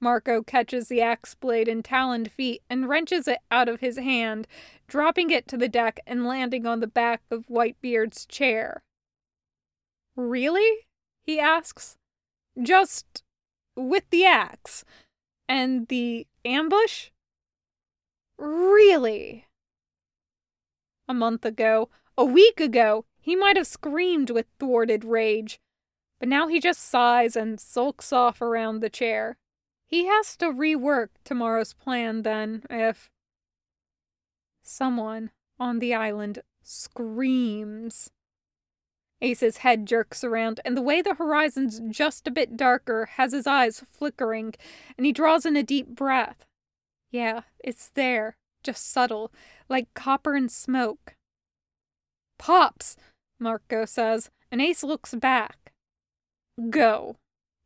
Marco 0.00 0.42
catches 0.42 0.88
the 0.88 1.00
axe 1.02 1.36
blade 1.36 1.68
in 1.68 1.84
taloned 1.84 2.32
feet 2.32 2.62
and 2.68 2.88
wrenches 2.88 3.28
it 3.28 3.38
out 3.48 3.68
of 3.68 3.78
his 3.78 3.96
hand, 3.96 4.48
dropping 4.88 5.30
it 5.30 5.46
to 5.46 5.56
the 5.56 5.68
deck 5.68 6.00
and 6.08 6.26
landing 6.26 6.66
on 6.66 6.80
the 6.80 6.88
back 6.88 7.22
of 7.30 7.46
Whitebeard's 7.46 8.26
chair. 8.26 8.82
Really? 10.16 10.88
he 11.22 11.38
asks. 11.38 11.96
Just 12.60 13.22
with 13.76 14.02
the 14.10 14.24
axe. 14.24 14.84
And 15.48 15.88
the 15.88 16.26
ambush? 16.44 17.10
Really? 18.38 19.46
A 21.06 21.14
month 21.14 21.44
ago, 21.44 21.90
a 22.16 22.24
week 22.24 22.60
ago, 22.60 23.04
he 23.20 23.36
might 23.36 23.56
have 23.56 23.66
screamed 23.66 24.30
with 24.30 24.46
thwarted 24.58 25.04
rage, 25.04 25.60
but 26.18 26.28
now 26.28 26.48
he 26.48 26.60
just 26.60 26.80
sighs 26.80 27.36
and 27.36 27.60
sulks 27.60 28.12
off 28.12 28.40
around 28.40 28.80
the 28.80 28.90
chair. 28.90 29.36
He 29.86 30.06
has 30.06 30.36
to 30.38 30.46
rework 30.46 31.08
tomorrow's 31.24 31.74
plan 31.74 32.22
then, 32.22 32.62
if. 32.70 33.10
Someone 34.62 35.30
on 35.60 35.78
the 35.78 35.94
island 35.94 36.40
screams. 36.62 38.10
Ace's 39.24 39.58
head 39.58 39.86
jerks 39.86 40.22
around, 40.22 40.60
and 40.66 40.76
the 40.76 40.82
way 40.82 41.00
the 41.00 41.14
horizon's 41.14 41.80
just 41.88 42.26
a 42.26 42.30
bit 42.30 42.58
darker 42.58 43.06
has 43.14 43.32
his 43.32 43.46
eyes 43.46 43.82
flickering, 43.90 44.54
and 44.98 45.06
he 45.06 45.12
draws 45.12 45.46
in 45.46 45.56
a 45.56 45.62
deep 45.62 45.88
breath. 45.88 46.44
Yeah, 47.10 47.42
it's 47.58 47.88
there, 47.94 48.36
just 48.62 48.92
subtle, 48.92 49.32
like 49.66 49.88
copper 49.94 50.34
and 50.34 50.52
smoke. 50.52 51.14
Pops, 52.38 52.96
Marco 53.40 53.86
says, 53.86 54.30
and 54.52 54.60
Ace 54.60 54.84
looks 54.84 55.14
back. 55.14 55.72
Go, 56.68 57.16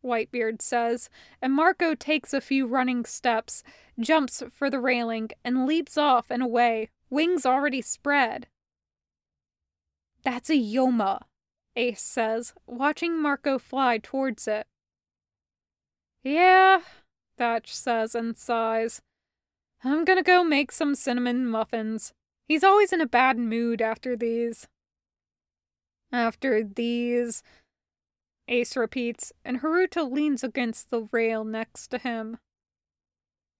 Whitebeard 0.05 0.63
says, 0.63 1.11
and 1.43 1.53
Marco 1.53 1.97
takes 1.97 2.33
a 2.33 2.41
few 2.41 2.69
running 2.69 3.05
steps, 3.05 3.65
jumps 3.99 4.45
for 4.53 4.71
the 4.71 4.79
railing, 4.79 5.31
and 5.45 5.67
leaps 5.67 5.99
off 5.99 6.27
and 6.31 6.41
away, 6.41 6.91
wings 7.11 7.45
already 7.45 7.83
spread. 7.83 8.47
That's 10.23 10.51
a 10.51 10.55
Yoma, 10.55 11.23
Ace 11.79 12.03
says, 12.03 12.55
watching 12.67 13.23
Marco 13.23 13.57
fly 13.57 13.99
towards 13.99 14.49
it. 14.49 14.67
Yeah, 16.25 16.81
Thatch 17.37 17.73
says 17.73 18.17
and 18.17 18.37
sighs. 18.37 19.01
I'm 19.85 20.05
gonna 20.05 20.25
go 20.25 20.43
make 20.43 20.73
some 20.73 20.97
cinnamon 20.97 21.47
muffins. 21.47 22.13
He's 22.49 22.65
always 22.65 22.93
in 22.93 23.01
a 23.01 23.07
bad 23.07 23.39
mood 23.39 23.81
after 23.81 24.17
these. 24.17 24.67
After 26.11 26.65
these, 26.65 27.45
Ace 28.49 28.77
repeats, 28.77 29.33
and 29.45 29.61
Haruta 29.61 30.11
leans 30.11 30.43
against 30.43 30.91
the 30.91 31.09
rail 31.13 31.45
next 31.45 31.89
to 31.89 31.99
him. 31.99 32.39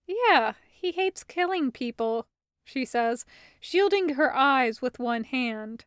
Yeah, 0.09 0.55
he 0.69 0.91
hates 0.91 1.23
killing 1.23 1.71
people, 1.71 2.27
she 2.65 2.85
says, 2.85 3.25
shielding 3.61 4.15
her 4.15 4.35
eyes 4.35 4.83
with 4.83 4.99
one 4.99 5.23
hand. 5.23 5.85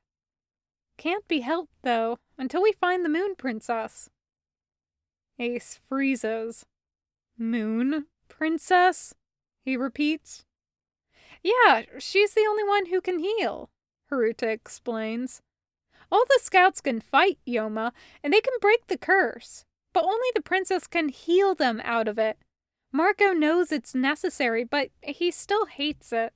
Can't 1.01 1.27
be 1.27 1.39
helped, 1.39 1.73
though, 1.81 2.19
until 2.37 2.61
we 2.61 2.73
find 2.73 3.03
the 3.03 3.09
Moon 3.09 3.33
Princess. 3.35 4.11
Ace 5.39 5.79
freezes. 5.89 6.67
Moon 7.39 8.05
Princess? 8.29 9.15
He 9.65 9.75
repeats. 9.75 10.45
Yeah, 11.41 11.81
she's 11.97 12.35
the 12.35 12.45
only 12.47 12.63
one 12.63 12.85
who 12.85 13.01
can 13.01 13.17
heal, 13.17 13.71
Haruta 14.11 14.47
explains. 14.47 15.41
All 16.11 16.23
the 16.29 16.39
scouts 16.39 16.81
can 16.81 17.01
fight 17.01 17.39
Yoma, 17.47 17.93
and 18.23 18.31
they 18.31 18.41
can 18.41 18.53
break 18.61 18.85
the 18.85 18.95
curse, 18.95 19.65
but 19.93 20.03
only 20.03 20.27
the 20.35 20.41
princess 20.41 20.85
can 20.85 21.09
heal 21.09 21.55
them 21.55 21.81
out 21.83 22.07
of 22.07 22.19
it. 22.19 22.37
Marco 22.93 23.31
knows 23.31 23.71
it's 23.71 23.95
necessary, 23.95 24.63
but 24.63 24.89
he 25.01 25.31
still 25.31 25.65
hates 25.65 26.13
it. 26.13 26.35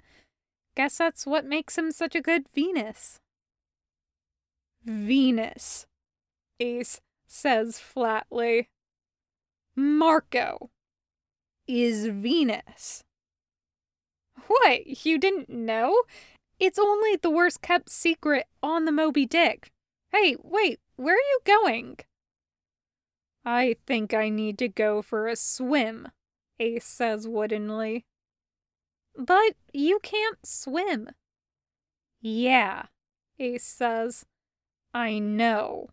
Guess 0.76 0.98
that's 0.98 1.28
what 1.28 1.46
makes 1.46 1.78
him 1.78 1.92
such 1.92 2.16
a 2.16 2.22
good 2.22 2.48
Venus. 2.56 3.20
Venus, 4.86 5.88
Ace 6.60 7.02
says 7.28 7.80
flatly. 7.80 8.70
Marco 9.76 10.70
is 11.68 12.06
Venus. 12.08 13.04
What, 14.48 15.06
you 15.06 15.18
didn't 15.18 15.50
know? 15.50 16.04
It's 16.60 16.80
only 16.80 17.16
the 17.16 17.30
worst 17.30 17.62
kept 17.62 17.90
secret 17.90 18.46
on 18.62 18.86
the 18.86 18.92
Moby 18.92 19.26
Dick. 19.26 19.72
Hey, 20.12 20.36
wait, 20.42 20.80
where 20.96 21.16
are 21.16 21.18
you 21.18 21.40
going? 21.46 21.98
I 23.44 23.76
think 23.86 24.14
I 24.14 24.30
need 24.30 24.58
to 24.60 24.68
go 24.68 25.02
for 25.02 25.28
a 25.28 25.36
swim, 25.36 26.10
Ace 26.60 26.86
says 26.86 27.28
woodenly. 27.28 28.06
But 29.18 29.54
you 29.74 30.00
can't 30.02 30.46
swim. 30.46 31.10
Yeah, 32.22 32.86
Ace 33.40 33.66
says. 33.66 34.26
I 34.96 35.20
know. 35.20 35.90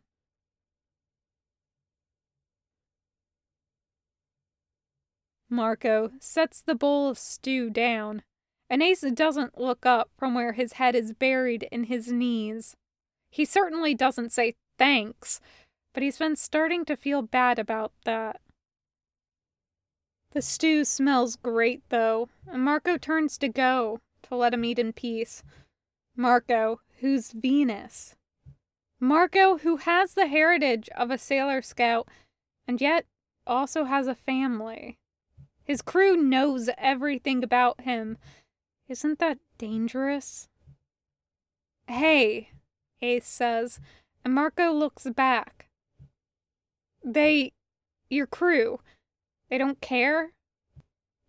Marco 5.51 6.13
sets 6.21 6.61
the 6.61 6.77
bowl 6.77 7.09
of 7.09 7.19
stew 7.19 7.69
down, 7.69 8.23
and 8.71 8.81
Ace 8.81 9.01
doesn't 9.01 9.59
look 9.59 9.85
up 9.85 10.11
from 10.17 10.35
where 10.35 10.53
his 10.53 10.75
head 10.75 10.95
is 10.95 11.13
buried 11.13 11.65
in 11.73 11.85
his 11.85 12.13
knees. 12.13 12.77
He 13.29 13.45
certainly 13.45 13.93
doesn't 13.93 14.31
say 14.31 14.55
thanks, 14.79 15.41
but 15.93 16.05
he's 16.05 16.19
been 16.19 16.37
starting 16.37 16.85
to 16.85 16.97
feel 16.97 17.23
bad 17.23 17.59
about 17.59 17.91
that. 18.05 18.41
The 20.31 20.43
stew 20.43 20.85
smells 20.85 21.35
great, 21.35 21.83
though, 21.89 22.29
and 22.47 22.63
Marco 22.63 22.97
turns 22.97 23.37
to 23.39 23.49
go 23.49 23.99
to 24.23 24.37
let 24.37 24.55
him 24.55 24.65
eat 24.65 24.79
in 24.79 24.93
peace. 24.93 25.43
Marco, 26.15 26.81
who's 27.01 27.33
Venus. 27.33 28.15
Marco, 29.03 29.59
who 29.59 29.79
has 29.79 30.15
the 30.15 30.29
heritage 30.29 30.89
of 30.97 31.11
a 31.11 31.19
Sailor 31.19 31.61
Scout 31.61 32.07
and 32.69 32.81
yet 32.81 33.05
also 33.45 33.83
has 33.83 34.07
a 34.07 34.15
family. 34.15 34.97
His 35.65 35.83
crew 35.83 36.17
knows 36.17 36.71
everything 36.79 37.43
about 37.43 37.81
him. 37.81 38.17
Isn't 38.89 39.19
that 39.19 39.39
dangerous? 39.59 40.49
Hey, 41.89 42.51
Ace 43.01 43.27
says, 43.27 43.81
and 44.25 44.35
Marco 44.35 44.71
looks 44.71 45.05
back. 45.11 45.67
They, 47.05 47.55
your 48.09 48.29
crew, 48.29 48.79
they 49.51 49.59
don't 49.59 49.81
care 49.81 50.31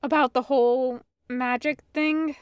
about 0.03 0.33
the 0.33 0.43
whole 0.43 0.99
magic 1.27 1.79
thing? 1.91 2.35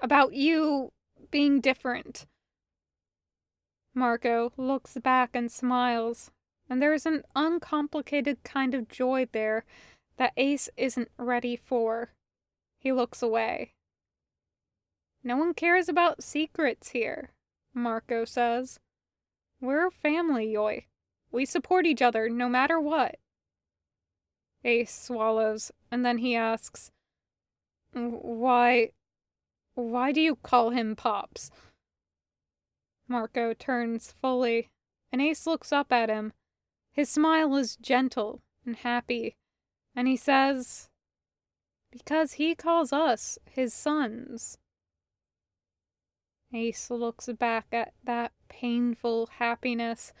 About 0.00 0.34
you 0.34 0.92
being 1.32 1.60
different? 1.60 2.26
Marco 3.94 4.52
looks 4.56 4.96
back 4.98 5.30
and 5.34 5.50
smiles, 5.50 6.30
and 6.68 6.80
there's 6.80 7.06
an 7.06 7.24
uncomplicated 7.34 8.42
kind 8.44 8.74
of 8.74 8.88
joy 8.88 9.26
there 9.32 9.64
that 10.16 10.32
Ace 10.36 10.68
isn't 10.76 11.10
ready 11.18 11.56
for. 11.56 12.12
He 12.78 12.92
looks 12.92 13.22
away. 13.22 13.72
No 15.24 15.36
one 15.36 15.54
cares 15.54 15.88
about 15.88 16.22
secrets 16.22 16.90
here, 16.90 17.30
Marco 17.74 18.24
says. 18.24 18.78
We're 19.60 19.90
family, 19.90 20.46
Yoi. 20.54 20.84
We 21.32 21.44
support 21.44 21.84
each 21.84 22.00
other 22.00 22.28
no 22.28 22.48
matter 22.48 22.80
what. 22.80 23.16
Ace 24.64 24.94
swallows, 24.94 25.72
and 25.90 26.04
then 26.04 26.18
he 26.18 26.34
asks, 26.34 26.90
Why. 27.92 28.90
Why 29.74 30.12
do 30.12 30.20
you 30.20 30.36
call 30.36 30.70
him 30.70 30.96
Pops? 30.96 31.50
Marco 33.10 33.52
turns 33.52 34.12
fully, 34.22 34.70
and 35.10 35.20
Ace 35.20 35.44
looks 35.44 35.72
up 35.72 35.92
at 35.92 36.08
him. 36.08 36.32
His 36.92 37.10
smile 37.10 37.56
is 37.56 37.74
gentle 37.74 38.40
and 38.64 38.76
happy, 38.76 39.34
and 39.96 40.06
he 40.06 40.16
says, 40.16 40.88
Because 41.90 42.34
he 42.34 42.54
calls 42.54 42.92
us 42.92 43.36
his 43.50 43.74
sons. 43.74 44.58
Ace 46.54 46.88
looks 46.88 47.26
back 47.26 47.66
at 47.72 47.94
that 48.04 48.30
painful 48.48 49.28
happiness, 49.38 50.12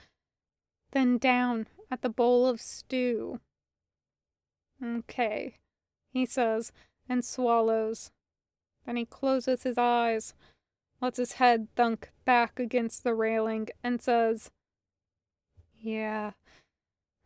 then 0.90 1.16
down 1.16 1.68
at 1.92 2.02
the 2.02 2.08
bowl 2.08 2.44
of 2.44 2.60
stew. 2.60 3.38
Okay, 4.84 5.58
he 6.12 6.26
says, 6.26 6.72
and 7.08 7.24
swallows. 7.24 8.10
Then 8.84 8.96
he 8.96 9.04
closes 9.04 9.62
his 9.62 9.78
eyes 9.78 10.34
lets 11.00 11.18
his 11.18 11.34
head 11.34 11.68
thunk 11.76 12.10
back 12.24 12.58
against 12.58 13.04
the 13.04 13.14
railing, 13.14 13.68
and 13.82 14.02
says, 14.02 14.50
Yeah, 15.80 16.32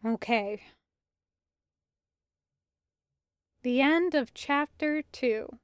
okay. 0.04 0.62
The 3.62 3.80
end 3.80 4.14
of 4.14 4.34
chapter 4.34 5.02
2. 5.10 5.58